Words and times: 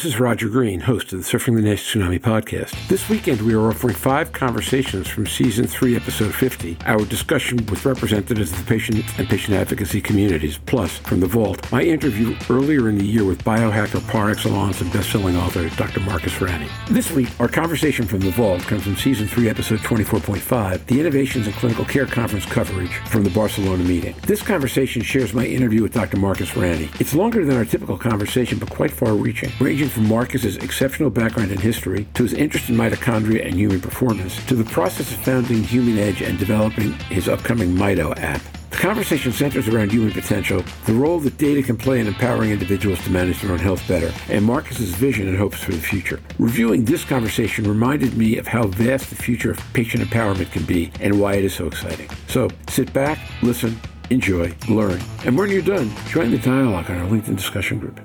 this 0.00 0.14
is 0.14 0.18
Roger 0.18 0.48
Green, 0.48 0.80
host 0.80 1.12
of 1.12 1.18
the 1.18 1.24
Surfing 1.26 1.56
the 1.56 1.60
NASH 1.60 1.92
Tsunami 1.92 2.18
podcast. 2.18 2.88
This 2.88 3.10
weekend, 3.10 3.42
we 3.42 3.52
are 3.52 3.68
offering 3.68 3.94
five 3.94 4.32
conversations 4.32 5.06
from 5.06 5.26
season 5.26 5.66
three, 5.66 5.94
episode 5.94 6.34
50, 6.34 6.78
our 6.86 7.04
discussion 7.04 7.58
with 7.66 7.84
representatives 7.84 8.50
of 8.50 8.60
the 8.60 8.64
patient 8.64 9.04
and 9.18 9.28
patient 9.28 9.58
advocacy 9.58 10.00
communities, 10.00 10.56
plus 10.56 10.96
from 10.96 11.20
the 11.20 11.26
Vault, 11.26 11.70
my 11.70 11.82
interview 11.82 12.34
earlier 12.48 12.88
in 12.88 12.96
the 12.96 13.04
year 13.04 13.26
with 13.26 13.44
biohacker 13.44 14.00
par 14.08 14.30
excellence 14.30 14.80
and 14.80 14.90
best-selling 14.90 15.36
author 15.36 15.68
Dr. 15.76 16.00
Marcus 16.00 16.40
Ranney. 16.40 16.70
This 16.88 17.10
week, 17.10 17.28
our 17.38 17.48
conversation 17.48 18.06
from 18.06 18.20
the 18.20 18.30
Vault 18.30 18.62
comes 18.62 18.84
from 18.84 18.96
season 18.96 19.28
three, 19.28 19.50
episode 19.50 19.80
24.5, 19.80 20.86
the 20.86 20.98
Innovations 20.98 21.46
in 21.46 21.52
Clinical 21.52 21.84
Care 21.84 22.06
Conference 22.06 22.46
coverage 22.46 22.94
from 23.10 23.22
the 23.22 23.30
Barcelona 23.30 23.84
meeting. 23.84 24.14
This 24.22 24.40
conversation 24.40 25.02
shares 25.02 25.34
my 25.34 25.44
interview 25.44 25.82
with 25.82 25.92
Dr. 25.92 26.16
Marcus 26.16 26.56
Ranney. 26.56 26.88
It's 26.98 27.12
longer 27.12 27.44
than 27.44 27.54
our 27.54 27.66
typical 27.66 27.98
conversation, 27.98 28.58
but 28.58 28.70
quite 28.70 28.90
far 28.90 29.12
reaching, 29.12 29.52
ranging 29.60 29.89
from 29.90 30.08
Marcus's 30.08 30.56
exceptional 30.58 31.10
background 31.10 31.50
in 31.50 31.58
history 31.58 32.06
to 32.14 32.22
his 32.22 32.32
interest 32.32 32.68
in 32.68 32.76
mitochondria 32.76 33.44
and 33.44 33.54
human 33.54 33.80
performance 33.80 34.44
to 34.46 34.54
the 34.54 34.64
process 34.64 35.10
of 35.12 35.18
founding 35.18 35.62
Human 35.62 35.98
Edge 35.98 36.22
and 36.22 36.38
developing 36.38 36.92
his 37.10 37.28
upcoming 37.28 37.70
Mito 37.70 38.16
app. 38.18 38.40
The 38.70 38.76
conversation 38.76 39.32
centers 39.32 39.68
around 39.68 39.90
human 39.90 40.12
potential, 40.12 40.64
the 40.86 40.94
role 40.94 41.18
that 41.20 41.38
data 41.38 41.60
can 41.62 41.76
play 41.76 41.98
in 42.00 42.06
empowering 42.06 42.52
individuals 42.52 43.02
to 43.02 43.10
manage 43.10 43.42
their 43.42 43.50
own 43.50 43.58
health 43.58 43.86
better, 43.88 44.12
and 44.28 44.44
Marcus's 44.44 44.94
vision 44.94 45.28
and 45.28 45.36
hopes 45.36 45.62
for 45.62 45.72
the 45.72 45.78
future. 45.78 46.20
Reviewing 46.38 46.84
this 46.84 47.04
conversation 47.04 47.64
reminded 47.64 48.16
me 48.16 48.38
of 48.38 48.46
how 48.46 48.68
vast 48.68 49.10
the 49.10 49.16
future 49.16 49.50
of 49.50 49.72
patient 49.72 50.04
empowerment 50.04 50.52
can 50.52 50.64
be 50.64 50.92
and 51.00 51.20
why 51.20 51.34
it 51.34 51.44
is 51.44 51.54
so 51.54 51.66
exciting. 51.66 52.08
So 52.28 52.48
sit 52.68 52.92
back, 52.92 53.18
listen, 53.42 53.78
enjoy, 54.08 54.54
learn, 54.68 55.00
and 55.24 55.36
when 55.36 55.50
you're 55.50 55.62
done, 55.62 55.90
join 56.08 56.30
the 56.30 56.38
dialogue 56.38 56.90
on 56.90 56.98
our 56.98 57.08
LinkedIn 57.08 57.36
discussion 57.36 57.80
group. 57.80 58.00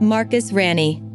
Marcus 0.00 0.52
Ranney. 0.52 1.07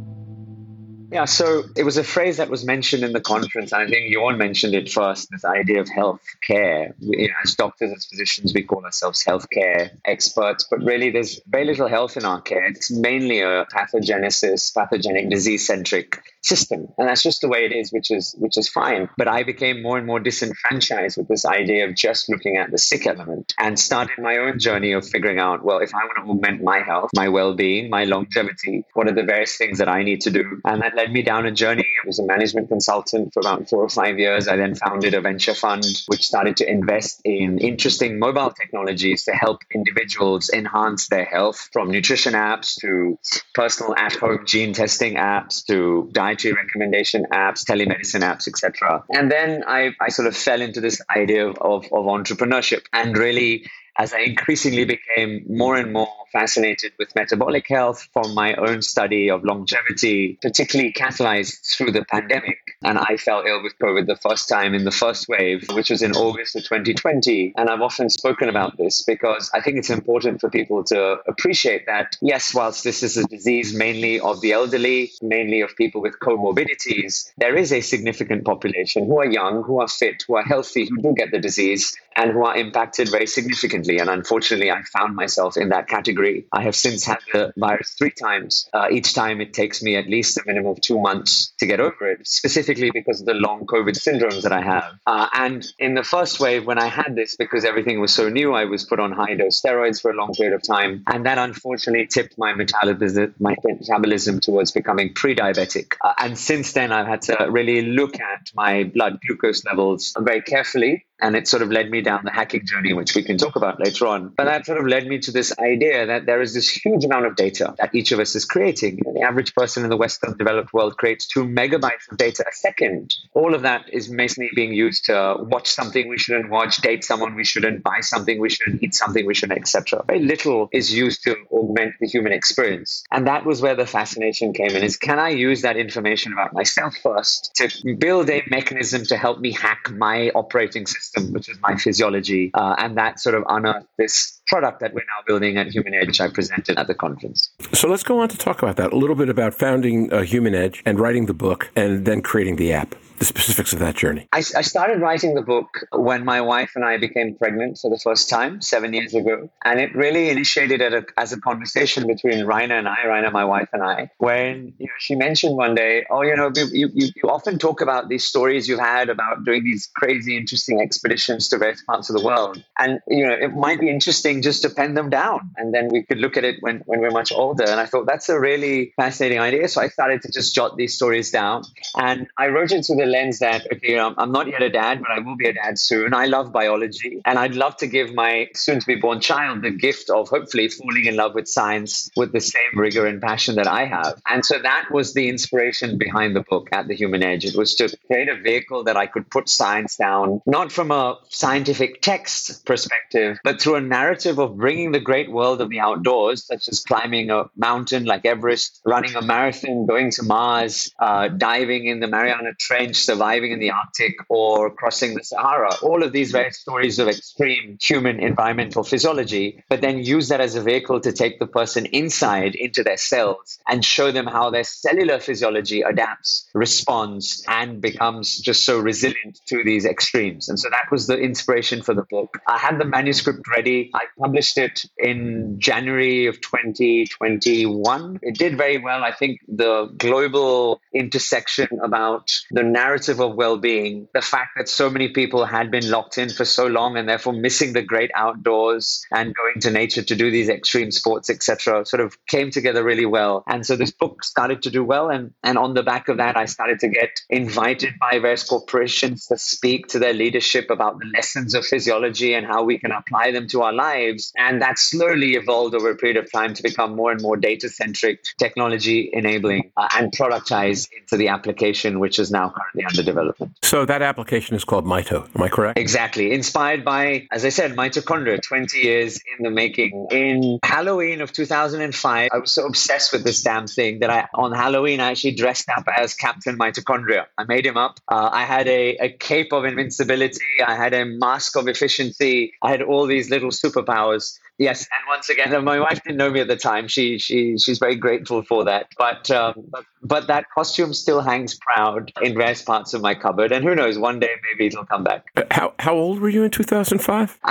Yeah, 1.14 1.26
so 1.26 1.64
it 1.76 1.84
was 1.84 1.98
a 1.98 2.04
phrase 2.04 2.38
that 2.38 2.50
was 2.50 2.66
mentioned 2.66 3.04
in 3.04 3.14
the 3.14 3.22
conference. 3.22 3.72
And 3.72 3.84
I 3.84 3.88
think 3.88 4.18
all 4.18 4.36
mentioned 4.36 4.74
it 4.74 4.92
first 4.92 5.30
this 5.30 5.46
idea 5.46 5.80
of 5.80 5.88
health 5.88 6.22
care. 6.42 6.96
You 7.00 7.28
know, 7.28 7.34
as 7.44 7.54
doctors, 7.54 7.94
as 7.96 8.06
physicians, 8.06 8.52
we 8.52 8.64
call 8.64 8.84
ourselves 8.84 9.24
healthcare 9.24 9.92
experts, 10.06 10.66
but 10.68 10.80
really 10.80 11.12
there's 11.12 11.40
very 11.46 11.66
little 11.66 11.88
health 11.88 12.18
in 12.18 12.26
our 12.26 12.42
care. 12.42 12.66
It's 12.66 12.90
mainly 12.90 13.42
a 13.42 13.66
pathogenesis, 13.66 14.74
pathogenic 14.74 15.30
disease 15.30 15.68
centric 15.68 16.20
system 16.44 16.90
and 16.98 17.08
that's 17.08 17.24
just 17.24 17.40
the 17.40 17.48
way 17.48 17.66
it 17.66 17.72
is 17.72 17.92
which 17.92 18.12
is 18.12 18.36
which 18.38 18.58
is 18.58 18.68
fine 18.68 19.08
but 19.18 19.30
i 19.30 19.44
became 19.44 19.82
more 19.82 19.98
and 19.98 20.06
more 20.06 20.20
disenfranchised 20.20 21.18
with 21.18 21.28
this 21.30 21.46
idea 21.46 21.88
of 21.88 21.96
just 21.96 22.30
looking 22.30 22.58
at 22.58 22.70
the 22.70 22.78
sick 22.78 23.08
element 23.08 23.54
and 23.58 23.80
started 23.80 24.20
my 24.20 24.38
own 24.38 24.60
journey 24.60 24.92
of 24.92 25.08
figuring 25.08 25.40
out 25.40 25.64
well 25.64 25.80
if 25.80 25.96
i 25.96 26.00
want 26.00 26.18
to 26.18 26.30
augment 26.30 26.62
my 26.62 26.80
health 26.80 27.10
my 27.16 27.30
well-being 27.30 27.90
my 27.90 28.04
longevity 28.04 28.84
what 28.94 29.08
are 29.08 29.14
the 29.14 29.24
various 29.24 29.56
things 29.56 29.78
that 29.78 29.88
i 29.88 30.04
need 30.04 30.20
to 30.20 30.32
do 30.32 30.60
and 30.66 30.82
that 30.82 30.96
led 30.96 31.03
me 31.12 31.22
down 31.22 31.46
a 31.46 31.52
journey 31.52 31.88
i 32.04 32.08
was 32.08 32.20
a 32.20 32.26
management 32.26 32.70
consultant 32.70 33.34
for 33.34 33.40
about 33.40 33.70
four 33.70 33.84
or 33.84 33.90
five 33.90 34.20
years 34.20 34.48
i 34.48 34.56
then 34.56 34.76
founded 34.76 35.14
a 35.14 35.22
venture 35.22 35.56
fund 35.56 35.86
which 36.08 36.26
started 36.26 36.58
to 36.58 36.70
invest 36.70 37.22
in 37.24 37.58
interesting 37.60 38.20
mobile 38.20 38.52
technologies 38.52 39.24
to 39.24 39.32
help 39.32 39.62
individuals 39.74 40.50
enhance 40.50 41.08
their 41.10 41.26
health 41.26 41.70
from 41.72 41.90
nutrition 41.92 42.34
apps 42.34 42.80
to 42.80 43.18
personal 43.54 43.96
at-home 43.96 44.46
gene 44.46 44.74
testing 44.74 45.16
apps 45.16 45.66
to 45.66 46.10
dietary 46.12 46.54
recommendation 46.54 47.26
apps, 47.32 47.64
telemedicine 47.64 48.22
apps, 48.22 48.48
etc. 48.48 49.04
And 49.10 49.32
then 49.32 49.64
I, 49.66 49.92
I 50.00 50.10
sort 50.10 50.28
of 50.28 50.36
fell 50.36 50.62
into 50.62 50.82
this 50.82 51.02
idea 51.10 51.48
of, 51.48 51.58
of 51.58 52.06
entrepreneurship 52.06 52.86
and 52.92 53.18
really 53.18 53.70
as 53.98 54.14
I 54.14 54.20
increasingly 54.20 54.86
became 54.86 55.46
more 55.48 55.76
and 55.76 55.94
more 55.94 56.10
fascinated 56.32 56.94
with 56.98 57.16
metabolic 57.16 57.68
health 57.68 58.10
from 58.12 58.34
my 58.34 58.56
own 58.56 58.82
study 58.82 59.30
of 59.30 59.44
longevity, 59.44 60.40
particularly 60.42 60.92
catalyzed 60.92 61.64
through 61.64 61.92
the 61.92 62.04
pandemic. 62.04 62.58
And 62.84 62.98
I 62.98 63.18
fell 63.18 63.44
ill 63.46 63.62
with 63.62 63.78
COVID 63.78 64.08
the 64.08 64.16
first 64.16 64.50
time 64.50 64.74
in 64.74 64.84
the 64.84 64.92
first 64.92 65.30
wave, 65.30 65.68
which 65.70 65.92
was 65.92 66.02
in 66.02 66.14
August 66.14 66.56
of 66.56 66.64
2020. 66.64 67.54
And 67.56 67.70
I've 67.70 67.82
often 67.82 68.10
spoken 68.10 68.50
about 68.50 68.78
this 68.78 69.04
because 69.04 69.52
I 69.54 69.62
think 69.62 69.78
it's 69.78 69.92
important 69.92 70.42
for 70.42 70.50
people 70.50 70.84
to 70.86 71.18
appreciate 71.28 71.86
that, 71.86 72.18
yes, 72.20 72.54
whilst 72.54 72.84
this 72.84 73.04
is 73.04 73.16
a 73.16 73.28
disease 73.28 73.76
mainly 73.76 74.20
of 74.20 74.42
the 74.42 74.54
elderly, 74.54 75.12
mainly 75.22 75.62
of 75.62 75.76
people 75.76 76.02
with 76.02 76.20
comorbidities, 76.20 77.32
there 77.38 77.56
is 77.56 77.72
a 77.72 77.82
significant 77.82 78.44
population 78.44 79.06
who 79.06 79.20
are 79.20 79.32
young, 79.32 79.62
who 79.62 79.80
are 79.80 79.88
fit, 79.88 80.24
who 80.28 80.36
are 80.36 80.44
healthy, 80.44 80.88
who 80.90 81.00
do 81.02 81.14
get 81.14 81.30
the 81.32 81.40
disease 81.40 81.96
and 82.16 82.32
who 82.32 82.44
are 82.44 82.56
impacted 82.56 83.10
very 83.10 83.28
significantly. 83.28 84.00
And 84.00 84.10
unfortunately, 84.10 84.72
I 84.72 84.82
found 84.84 85.16
myself 85.16 85.58
in 85.58 85.70
that 85.70 85.88
category. 85.88 86.46
I 86.52 86.62
have 86.64 86.76
since 86.76 87.06
had 87.06 87.20
the 87.32 87.54
virus 87.58 87.96
three 87.98 88.12
times. 88.12 88.70
Uh, 88.74 88.88
each 88.92 89.14
time 89.14 89.42
it 89.42 89.54
takes 89.54 89.82
me 89.82 89.96
at 89.96 90.08
least 90.08 90.38
a 90.38 90.44
minimum 90.46 90.72
of 90.72 90.82
two 90.82 91.00
months 91.00 91.54
to 91.60 91.66
get 91.66 91.80
over 91.80 92.12
it, 92.12 92.28
specifically 92.28 92.92
because 92.92 93.20
of 93.20 93.26
the 93.26 93.34
long 93.34 93.66
COVID 93.66 93.96
syndromes 93.98 94.44
that 94.44 94.52
I 94.52 94.62
have. 94.62 94.94
Uh, 95.06 95.28
and 95.34 95.66
in 95.80 95.94
the 95.94 96.04
first 96.04 96.40
wave, 96.40 96.66
when 96.66 96.80
I 96.80 96.88
had 96.88 97.16
this, 97.16 97.36
because 97.36 97.66
everything 97.66 98.00
was 98.00 98.14
so 98.14 98.30
new, 98.30 98.54
I 98.54 98.66
was 98.66 98.86
put 98.86 99.00
on 99.00 99.12
high 99.12 99.36
dose 99.36 99.62
steroids 99.62 100.02
for 100.02 100.12
a 100.12 100.16
long 100.16 100.34
period 100.34 100.54
of 100.54 100.64
time. 100.64 101.04
And 101.08 101.26
that 101.26 101.38
unfortunately 101.38 102.08
tipped 102.08 102.38
my 102.38 102.54
metabolism, 102.54 103.34
my 103.40 103.56
metabolism 103.64 104.40
towards 104.40 104.72
becoming 104.72 105.14
pre 105.14 105.36
diabetic. 105.36 105.94
Uh, 106.02 106.14
and 106.18 106.38
since 106.38 106.74
then, 106.74 106.92
I've 106.92 107.08
had 107.08 107.22
to 107.24 107.48
really 107.50 107.82
look 107.82 108.20
at 108.20 108.52
my 108.56 108.84
blood 108.84 109.20
glucose 109.26 109.66
levels 109.66 110.14
very 110.20 110.42
carefully 110.42 111.06
and 111.24 111.38
it 111.38 111.48
sort 111.48 111.64
of 111.64 111.72
led 111.72 111.90
me 111.90 112.02
down 112.02 112.20
the 112.26 112.32
hacking 112.32 112.66
journey, 112.66 112.94
which 112.94 113.16
we 113.16 113.24
can 113.24 113.38
talk 113.38 113.56
about 113.56 113.80
later 113.80 114.06
on. 114.08 114.34
But 114.36 114.44
that 114.44 114.66
sort 114.66 114.78
of 114.78 114.86
led 114.86 115.08
me 115.08 115.20
to 115.20 115.32
this 115.32 115.58
idea 115.58 116.06
that 116.08 116.26
there 116.26 116.42
is 116.42 116.54
this 116.54 116.70
huge 116.70 117.06
amount 117.06 117.26
of 117.26 117.38
data 117.38 117.74
that 117.80 117.96
each 117.96 118.12
of 118.12 118.20
us 118.20 118.36
is 118.36 118.44
creating. 118.44 119.00
The 119.06 119.22
average 119.22 119.56
person 119.56 119.86
in 119.86 119.90
the 119.90 119.96
Western 119.96 120.38
developed 120.38 120.74
world 120.74 120.98
creates 120.98 121.26
two 121.26 121.46
megabytes 121.46 122.12
of 122.12 122.18
data 122.18 122.44
a 122.46 122.54
second. 122.54 123.16
All 123.34 123.56
of 123.56 123.62
that 123.62 123.86
is 123.92 124.10
mainly 124.10 124.50
being 124.54 124.74
used 124.74 125.06
to 125.06 125.38
watch 125.40 125.70
something 125.70 126.10
we 126.10 126.18
shouldn't 126.18 126.50
watch, 126.50 126.78
date 126.78 127.06
someone 127.06 127.36
we 127.36 127.46
shouldn't, 127.46 127.84
buy 127.84 128.02
something 128.02 128.42
we 128.42 128.50
shouldn't, 128.50 128.84
eat 128.84 128.94
something 128.94 129.26
we 129.26 129.34
shouldn't, 129.34 129.58
etc. 129.58 130.04
Very 130.06 130.20
little 130.20 130.68
is 130.74 130.94
used 130.94 131.24
to 131.24 131.38
augment 131.52 131.94
the 132.02 132.08
human 132.08 132.34
experience. 132.34 133.06
And 133.12 133.28
that 133.28 133.46
was 133.46 133.62
where 133.62 133.76
the 133.76 133.86
fascination 133.86 134.52
came 134.52 134.72
in 134.72 134.84
is 134.84 134.98
can 134.98 135.20
I 135.20 135.30
use 135.30 135.62
that 135.62 135.78
information 135.78 136.34
about 136.34 136.54
myself 136.54 136.98
first 137.02 137.52
to 137.56 137.96
build 137.96 138.30
a 138.30 138.44
mechanism 138.50 139.06
to 139.06 139.16
help 139.16 139.40
me 139.40 139.54
hack 139.54 139.90
my 139.90 140.30
operating 140.36 140.86
system 140.86 141.13
system, 141.14 141.34
which 141.34 141.50
is 141.50 141.58
my 141.62 141.76
physiology, 141.76 142.52
uh, 142.54 142.76
and 142.78 142.98
that 142.98 143.20
sort 143.20 143.36
of 143.36 143.44
unearthed 143.50 143.88
this 143.98 144.42
product 144.48 144.80
that 144.82 144.94
we're 144.94 145.02
now 145.02 145.24
building 145.26 145.58
at 145.58 145.68
Human 145.68 145.94
Edge. 145.94 146.20
I 146.22 146.30
presented 146.30 146.78
at 146.78 146.88
the 146.88 146.96
conference. 146.96 147.52
So 147.74 147.88
let's 147.88 148.04
go 148.04 148.20
on 148.20 148.30
to 148.30 148.38
talk 148.38 148.62
about 148.62 148.76
that 148.78 148.94
a 148.94 148.98
little 148.98 149.16
bit 149.16 149.30
about 149.30 149.54
founding 149.54 150.12
uh, 150.12 150.22
Human 150.22 150.56
Edge 150.56 150.82
and 150.86 151.00
writing 151.00 151.26
the 151.26 151.34
book, 151.34 151.72
and 151.76 152.06
then 152.06 152.22
creating 152.22 152.58
the 152.58 152.74
app 152.74 152.96
the 153.20 153.26
specifics 153.26 153.74
of 153.74 153.80
that 153.80 153.96
journey? 153.96 154.28
I, 154.32 154.38
I, 154.38 154.62
started 154.62 155.00
writing 155.02 155.36
the 155.36 155.42
book 155.42 155.86
when 155.92 156.26
my 156.26 156.42
wife 156.42 156.72
and 156.76 156.84
I 156.84 156.98
became 156.98 157.36
pregnant 157.36 157.78
for 157.80 157.90
the 157.90 157.98
first 157.98 158.30
time 158.30 158.62
seven 158.62 158.94
years 158.94 159.14
ago. 159.14 159.50
And 159.64 159.80
it 159.80 159.96
really 159.96 160.30
initiated 160.30 160.82
a, 160.82 161.06
as 161.18 161.34
a 161.34 161.40
conversation 161.40 162.08
between 162.08 162.46
Raina 162.46 162.78
and 162.78 162.88
I, 162.88 162.98
Raina, 163.06 163.32
my 163.32 163.46
wife 163.46 163.70
and 163.74 163.84
I, 163.84 164.10
when 164.18 164.74
you 164.78 164.88
know, 164.88 164.94
she 165.00 165.16
mentioned 165.16 165.56
one 165.56 165.76
day, 165.76 166.06
oh, 166.10 166.22
you 166.22 166.36
know, 166.36 166.52
you, 166.56 166.90
you, 166.94 167.10
you 167.16 167.30
often 167.30 167.60
talk 167.60 167.82
about 167.82 168.10
these 168.10 168.26
stories 168.26 168.68
you've 168.68 168.80
had 168.80 169.10
about 169.10 169.46
doing 169.46 169.64
these 169.64 169.90
crazy, 169.96 170.38
interesting 170.38 170.82
expeditions 170.82 171.50
to 171.50 171.58
various 171.58 171.82
parts 171.84 172.10
of 172.10 172.18
the 172.18 172.24
world. 172.24 172.64
And, 172.78 173.00
you 173.08 173.26
know, 173.28 173.34
it 173.34 173.54
might 173.54 173.80
be 173.80 173.90
interesting 173.90 174.42
just 174.42 174.64
to 174.64 174.70
pen 174.70 174.94
them 174.94 175.10
down. 175.10 175.52
And 175.58 175.74
then 175.74 175.90
we 175.90 176.04
could 176.04 176.18
look 176.18 176.38
at 176.38 176.44
it 176.44 176.58
when, 176.62 176.84
when 176.86 177.00
we're 177.00 177.12
much 177.12 177.32
older. 177.32 177.66
And 177.66 177.80
I 177.80 177.86
thought 177.86 178.06
that's 178.06 178.30
a 178.30 178.40
really 178.40 178.94
fascinating 178.96 179.40
idea. 179.40 179.68
So 179.68 179.82
I 179.82 179.88
started 179.90 180.22
to 180.24 180.32
just 180.32 180.54
jot 180.56 180.78
these 180.78 180.96
stories 180.96 181.32
down. 181.32 181.64
And 181.96 182.28
I 182.38 182.48
wrote 182.48 182.72
it 182.72 182.84
to 182.84 182.96
the 183.04 183.10
lens 183.10 183.40
that 183.40 183.68
okay, 183.72 183.92
you 183.92 183.96
know, 183.98 184.14
I'm 184.18 184.32
not 184.32 184.48
yet 184.48 184.62
a 184.62 184.70
dad, 184.70 185.02
but 185.02 185.12
I 185.12 185.20
will 185.20 185.36
be 185.36 185.48
a 185.48 185.54
dad 185.54 185.78
soon. 185.78 186.14
I 186.14 186.26
love 186.26 186.52
biology, 186.52 187.22
and 187.26 187.38
I'd 187.38 187.56
love 187.56 187.76
to 187.78 187.88
give 187.88 188.14
my 188.14 188.48
soon-to-be 188.56 188.96
born 188.96 189.20
child 189.20 189.62
the 189.62 189.72
gift 189.72 190.10
of 190.10 190.30
hopefully 190.30 190.70
falling 190.70 191.06
in 191.06 191.16
love 191.16 191.34
with 191.36 191.48
science 191.48 192.10
with 192.16 192.32
the 192.32 192.40
same 192.40 192.74
rigor 192.76 193.06
and 193.06 193.22
passion 193.22 193.56
that 193.56 193.68
I 193.68 193.86
have. 193.86 194.22
And 194.26 194.46
so 194.46 194.56
that 194.60 194.86
was 194.92 195.14
the 195.14 195.28
inspiration 195.30 195.98
behind 195.98 196.36
the 196.36 196.46
book 196.54 196.70
at 196.72 196.88
the 196.88 196.96
Human 196.96 197.24
Edge. 197.24 197.46
It 197.46 197.56
was 197.56 197.76
to 197.76 197.96
create 198.08 198.30
a 198.30 198.38
vehicle 198.50 198.86
that 198.86 198.98
I 198.98 199.08
could 199.08 199.30
put 199.30 199.50
science 199.50 199.98
down, 199.98 200.42
not 200.46 200.72
from 200.72 200.92
a 200.92 201.20
scientific 201.30 202.02
text 202.02 202.66
perspective, 202.66 203.38
but 203.44 203.62
through 203.62 203.76
a 203.76 203.82
narrative 203.82 204.40
of 204.40 204.58
bringing 204.58 204.92
the 204.92 205.00
great 205.00 205.30
world 205.32 205.62
of 205.62 205.70
the 205.70 205.80
outdoors, 205.80 206.46
such 206.46 206.70
as 206.70 206.84
climbing 206.84 207.30
a 207.32 207.46
mountain 207.56 208.06
like 208.06 208.26
Everest, 208.26 208.82
running 208.86 209.16
a 209.16 209.22
marathon, 209.22 209.86
going 209.86 210.12
to 210.12 210.24
Mars, 210.24 210.92
uh, 211.00 211.28
diving 211.28 211.86
in 211.86 212.00
the 212.00 212.08
Mariana 212.08 212.54
Trench 212.58 212.93
surviving 212.98 213.52
in 213.52 213.60
the 213.60 213.72
Arctic, 213.72 214.16
or 214.30 214.70
crossing 214.70 215.16
the 215.16 215.24
Sahara. 215.24 215.76
All 215.82 216.04
of 216.04 216.12
these 216.12 216.32
various 216.32 216.60
stories 216.60 217.00
of 217.00 217.08
extreme 217.08 217.78
human 217.82 218.20
environmental 218.20 218.84
physiology, 218.84 219.64
but 219.70 219.82
then 219.82 220.00
use 220.04 220.30
that 220.30 220.42
as 220.42 220.56
a 220.56 220.62
vehicle 220.62 221.00
to 221.02 221.12
take 221.12 221.40
the 221.40 221.48
person 221.48 221.86
inside 221.88 222.56
into 222.56 222.84
their 222.84 222.98
cells 222.98 223.60
and 223.68 223.84
show 223.84 224.12
them 224.12 224.28
how 224.28 224.50
their 224.50 224.64
cellular 224.64 225.20
physiology 225.20 225.82
adapts, 225.82 226.50
responds, 226.54 227.44
and 227.48 227.82
becomes 227.82 228.40
just 228.40 228.66
so 228.66 228.80
resilient 228.80 229.40
to 229.48 229.64
these 229.64 229.86
extremes. 229.86 230.50
And 230.50 230.60
so 230.60 230.70
that 230.70 230.92
was 230.92 231.08
the 231.08 231.18
inspiration 231.18 231.82
for 231.82 231.94
the 231.94 232.04
book. 232.10 232.40
I 232.48 232.58
had 232.58 232.80
the 232.80 232.86
manuscript 232.86 233.48
ready. 233.48 233.92
I 233.94 234.06
published 234.20 234.58
it 234.58 234.86
in 234.98 235.60
January 235.60 236.28
of 236.28 236.42
2021. 236.42 238.20
It 238.22 238.38
did 238.38 238.58
very 238.58 238.78
well. 238.78 239.04
I 239.04 239.12
think 239.12 239.40
the 239.48 239.94
global 239.98 240.82
intersection 240.94 241.68
about 241.84 242.32
the 242.52 242.64
narrative 242.84 243.22
of 243.22 243.36
well 243.36 243.58
being, 243.58 244.08
the 244.14 244.22
fact 244.22 244.52
that 244.58 244.68
so 244.68 244.90
many 244.90 245.08
people 245.10 245.46
had 245.46 245.72
been 245.72 245.90
locked 245.90 246.18
in 246.18 246.30
for 246.30 246.44
so 246.44 246.68
long 246.68 246.98
and 246.98 247.08
therefore 247.08 247.32
missing 247.32 247.72
the 247.72 247.82
great 247.82 248.12
outdoors 248.14 249.06
and 249.10 249.34
going 249.34 249.62
to 249.62 249.72
nature 249.72 250.04
to 250.04 250.16
do 250.16 250.30
these 250.30 250.50
extreme 250.50 250.92
sports, 250.92 251.30
etc., 251.30 251.86
sort 251.86 252.02
of 252.02 252.18
came 252.28 252.52
together 252.52 252.84
really 252.84 253.06
well. 253.06 253.44
And 253.48 253.66
so 253.66 253.78
this 253.78 253.92
book 253.92 254.24
started 254.24 254.64
to 254.64 254.70
do 254.70 254.84
well. 254.84 255.10
And, 255.10 255.34
and 255.44 255.58
on 255.58 255.74
the 255.74 255.84
back 255.84 256.10
of 256.10 256.18
that, 256.18 256.36
I 256.36 256.46
started 256.46 256.80
to 256.80 256.90
get 256.90 257.22
invited 257.30 257.94
by 258.00 258.20
various 258.20 258.44
corporations 258.44 259.28
to 259.28 259.38
speak 259.38 259.88
to 259.88 260.00
their 260.00 260.14
leadership 260.14 260.70
about 260.70 261.00
the 261.00 261.10
lessons 261.16 261.56
of 261.56 261.66
physiology 261.66 262.34
and 262.34 262.46
how 262.46 262.64
we 262.64 262.80
can 262.80 262.92
apply 262.92 263.32
them 263.32 263.48
to 263.50 263.62
our 263.62 263.74
lives. 263.74 264.34
And 264.38 264.62
that 264.62 264.78
slowly 264.78 265.36
evolved 265.36 265.74
over 265.74 265.90
a 265.90 265.96
period 265.96 266.18
of 266.18 266.30
time 266.30 266.54
to 266.56 266.64
become 266.64 266.96
more 266.96 267.12
and 267.14 267.22
more 267.22 267.38
data 267.38 267.70
centric, 267.70 268.26
technology 268.38 269.10
enabling, 269.14 269.72
uh, 269.78 269.88
and 269.96 270.12
productized 270.12 270.90
into 271.00 271.16
the 271.16 271.30
application, 271.30 272.00
which 272.00 272.20
is 272.20 272.30
now 272.30 272.50
currently 272.50 272.73
under 272.88 273.04
development. 273.04 273.58
So 273.62 273.86
that 273.86 274.02
application 274.02 274.56
is 274.56 274.64
called 274.64 274.86
Mito. 274.86 275.30
Am 275.36 275.42
I 275.42 275.50
correct? 275.50 275.78
Exactly. 275.78 276.32
Inspired 276.32 276.84
by, 276.84 277.28
as 277.32 277.46
I 277.46 277.50
said, 277.50 277.76
mitochondria, 277.76 278.42
20 278.42 278.78
years 278.78 279.20
in 279.38 279.44
the 279.44 279.50
making. 279.50 280.08
In 280.12 280.60
Halloween 280.64 281.22
of 281.22 281.32
2005, 281.32 282.30
I 282.32 282.38
was 282.38 282.52
so 282.52 282.66
obsessed 282.66 283.14
with 283.14 283.24
this 283.24 283.42
damn 283.42 283.68
thing 283.68 284.00
that 284.00 284.10
I, 284.10 284.28
on 284.34 284.52
Halloween, 284.52 285.00
I 285.00 285.12
actually 285.12 285.36
dressed 285.36 285.70
up 285.70 285.86
as 285.96 286.14
Captain 286.14 286.58
Mitochondria. 286.58 287.26
I 287.38 287.44
made 287.46 287.66
him 287.66 287.78
up. 287.78 288.00
Uh, 288.08 288.30
I 288.32 288.44
had 288.44 288.68
a, 288.68 288.96
a 288.98 289.10
cape 289.10 289.54
of 289.54 289.66
invincibility. 289.66 290.40
I 290.66 290.76
had 290.76 290.94
a 290.94 291.06
mask 291.06 291.56
of 291.58 291.68
efficiency. 291.68 292.54
I 292.62 292.72
had 292.72 292.82
all 292.82 293.06
these 293.06 293.30
little 293.30 293.50
superpowers. 293.50 294.38
Yes, 294.58 294.82
and 294.82 295.08
once 295.08 295.30
again, 295.30 295.64
my 295.74 295.80
wife 295.80 296.02
didn't 296.04 296.18
know 296.18 296.30
me 296.30 296.40
at 296.40 296.48
the 296.48 296.56
time. 296.56 296.88
She 296.88 297.18
she 297.18 297.58
she's 297.58 297.80
very 297.80 297.96
grateful 297.96 298.44
for 298.44 298.66
that. 298.66 298.88
But 298.98 299.32
um, 299.32 299.54
but, 299.70 299.84
but 300.04 300.28
that 300.28 300.46
costume 300.54 300.94
still 300.94 301.22
hangs 301.22 301.56
proud 301.56 302.12
in 302.22 302.36
various 302.36 302.62
parts 302.62 302.94
of 302.94 303.02
my 303.02 303.16
cupboard, 303.16 303.52
and 303.52 303.64
who 303.64 303.74
knows? 303.76 303.98
One 303.98 304.20
day 304.20 304.30
maybe 304.52 304.68
it'll 304.68 304.86
come 304.86 305.04
back. 305.04 305.26
Uh, 305.36 305.44
how 305.52 305.74
how 305.80 305.94
old 305.94 306.20
were 306.20 306.30
you 306.30 306.44
in 306.44 306.52
two 306.52 306.64
thousand 306.64 307.00
five? 307.00 307.40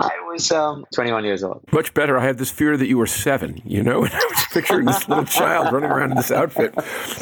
I 0.00 0.10
was 0.30 0.52
um, 0.52 0.84
21 0.94 1.24
years 1.24 1.42
old. 1.42 1.64
Much 1.72 1.92
better. 1.92 2.18
I 2.18 2.24
had 2.24 2.38
this 2.38 2.50
fear 2.50 2.76
that 2.76 2.86
you 2.86 2.98
were 2.98 3.06
seven, 3.06 3.60
you 3.64 3.82
know, 3.82 4.04
and 4.04 4.12
I 4.12 4.18
was 4.18 4.44
picturing 4.52 4.86
this 4.86 5.08
little 5.08 5.24
child 5.24 5.72
running 5.72 5.90
around 5.90 6.12
in 6.12 6.16
this 6.16 6.30
outfit. 6.30 6.74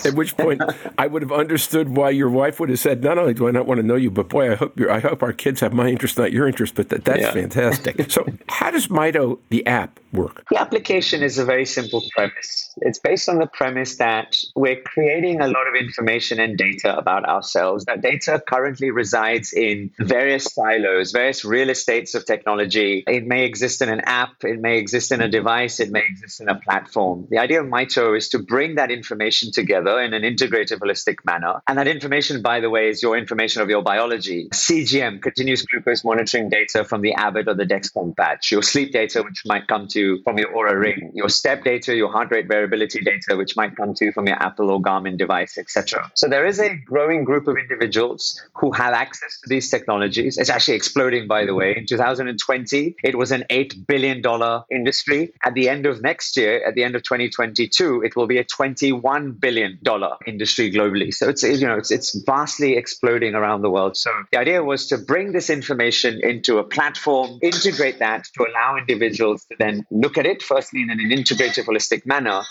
At 0.05 0.15
which 0.15 0.37
point, 0.37 0.61
I 0.99 1.06
would 1.06 1.23
have 1.23 1.33
understood 1.33 1.97
why 1.97 2.11
your 2.11 2.29
wife 2.29 2.61
would 2.61 2.69
have 2.69 2.79
said, 2.79 3.03
"Not 3.03 3.19
only 3.19 3.35
do 3.35 3.49
I 3.49 3.50
not 3.50 3.67
want 3.67 3.79
to 3.81 3.87
know 3.87 3.97
you, 3.97 4.11
but 4.11 4.29
boy, 4.29 4.53
I 4.53 4.55
hope 4.56 4.79
I 4.91 5.00
hope 5.00 5.23
our 5.23 5.33
kids 5.33 5.61
have 5.61 5.73
my 5.73 5.88
interest, 5.88 6.19
not 6.19 6.33
your 6.33 6.47
interest." 6.47 6.75
But 6.75 6.91
that, 6.91 7.05
that's 7.05 7.21
yeah. 7.21 7.33
fantastic. 7.33 8.11
So, 8.11 8.27
how 8.49 8.71
does 8.71 8.88
Mito, 8.88 9.38
the 9.49 9.67
app, 9.67 9.99
work? 10.12 10.44
The 10.50 10.61
application 10.61 11.23
is 11.23 11.38
a 11.38 11.44
very 11.44 11.67
simple 11.67 12.03
premise. 12.14 12.75
It's 12.79 12.99
based 12.99 13.29
on 13.29 13.38
the 13.38 13.47
premise 13.47 13.97
that 13.97 14.37
we're 14.55 14.81
creating 14.82 15.41
a 15.41 15.47
lot 15.47 15.67
of 15.67 15.75
information 15.75 16.41
and 16.41 16.56
data 16.58 16.97
about 16.97 17.25
ourselves. 17.25 17.85
That 17.87 18.03
data 18.03 18.43
currently 18.47 18.91
resides 18.91 19.53
in 19.53 19.91
various 19.99 20.44
silos, 20.53 21.12
various 21.12 21.44
real 21.44 21.70
estates 21.70 22.14
of 22.14 22.25
technology. 22.26 23.05
It 23.06 23.26
may 23.26 23.44
exist 23.44 23.82
in 23.82 23.88
an 23.88 24.00
app, 24.00 24.44
it 24.44 24.61
may 24.61 24.79
exist 24.79 25.12
in 25.12 25.20
a 25.20 25.29
device, 25.29 25.81
it 25.81 25.91
may 25.91 26.05
exist 26.09 26.41
in 26.41 26.49
a 26.49 26.59
platform. 26.59 27.26
The 27.31 27.38
idea 27.38 27.62
of 27.62 27.67
Mito 27.67 28.17
is 28.17 28.29
to 28.31 28.38
bring 28.38 28.76
that 28.76 28.91
information 28.91 29.52
together 29.52 30.00
in 30.00 30.14
an 30.14 30.25
integrated, 30.25 30.81
holistic 30.81 31.25
manner. 31.25 31.62
And 31.69 31.79
that 31.79 31.88
information, 31.88 32.43
by 32.43 32.61
the 32.61 32.70
way, 32.70 32.88
is 32.88 33.02
your 33.02 33.17
information 33.17 33.62
of 33.62 33.70
your 33.70 33.82
biology. 33.82 34.49
CGM, 34.52 35.23
continuous 35.23 35.62
glucose 35.62 36.05
monitoring 36.05 36.49
data 36.49 36.85
from 36.85 37.00
the 37.00 37.14
Abbott 37.14 37.49
or 37.49 37.55
the 37.55 37.64
Dexcom 37.64 38.17
patch, 38.17 38.52
your 38.52 38.62
sleep 38.62 38.93
data, 38.93 39.23
which 39.23 39.43
might 39.47 39.67
come 39.67 39.88
to 39.88 39.95
from 40.25 40.38
your 40.38 40.52
Oura 40.52 40.78
Ring, 40.78 41.10
your 41.14 41.28
step 41.28 41.64
data, 41.64 41.94
your 41.94 42.10
heart 42.10 42.31
rate 42.31 42.48
variability 42.48 43.00
data, 43.00 43.37
which 43.37 43.56
might 43.56 43.76
come 43.76 43.94
to 43.94 44.12
from 44.12 44.26
your 44.26 44.37
Apple 44.37 44.70
or 44.70 44.81
Garmin 44.81 45.16
device, 45.16 45.58
etc. 45.58 46.10
So 46.14 46.28
there 46.28 46.46
is 46.46 46.60
a 46.60 46.76
growing 46.76 47.25
group 47.25 47.48
of 47.48 47.56
individuals 47.56 48.43
who 48.54 48.72
have 48.72 48.94
access 48.94 49.40
to 49.43 49.48
these 49.48 49.70
technologies. 49.70 50.38
It's 50.38 50.50
actually 50.50 50.76
exploding, 50.76 51.26
by 51.26 51.46
the 51.46 51.54
way. 51.54 51.76
In 51.76 51.87
2020, 51.87 52.96
it 53.02 53.16
was 53.16 53.32
an 53.32 53.44
$8 53.50 53.87
billion 53.87 54.22
industry. 54.70 55.32
At 55.43 55.54
the 55.54 55.69
end 55.69 55.87
of 55.87 56.02
next 56.02 56.37
year, 56.37 56.64
at 56.66 56.75
the 56.75 56.84
end 56.84 56.96
of 56.96 57.02
2022, 57.02 58.02
it 58.02 58.16
will 58.16 58.26
be 58.26 58.38
a 58.38 58.44
$21 58.44 59.40
billion 59.40 59.78
industry 60.26 60.70
globally. 60.70 61.12
So 61.12 61.28
it's, 61.28 61.42
you 61.42 61.66
know, 61.66 61.76
it's, 61.76 61.90
it's 61.90 62.14
vastly 62.25 62.76
exploding 62.76 63.34
around 63.34 63.62
the 63.62 63.70
world. 63.70 63.96
So 63.96 64.10
the 64.32 64.38
idea 64.38 64.62
was 64.62 64.88
to 64.88 64.99
bring 64.99 65.32
this 65.32 65.50
information 65.50 66.20
into 66.22 66.58
a 66.58 66.64
platform, 66.64 67.38
integrate 67.42 67.99
that 68.00 68.25
to 68.34 68.46
allow 68.49 68.76
individuals 68.76 69.44
to 69.46 69.56
then 69.58 69.86
look 69.91 70.19
at 70.19 70.27
it, 70.27 70.43
firstly 70.43 70.83
in 70.83 70.91
an 70.91 71.00
integrated, 71.12 71.67
holistic 71.67 72.06
manner, 72.06 72.43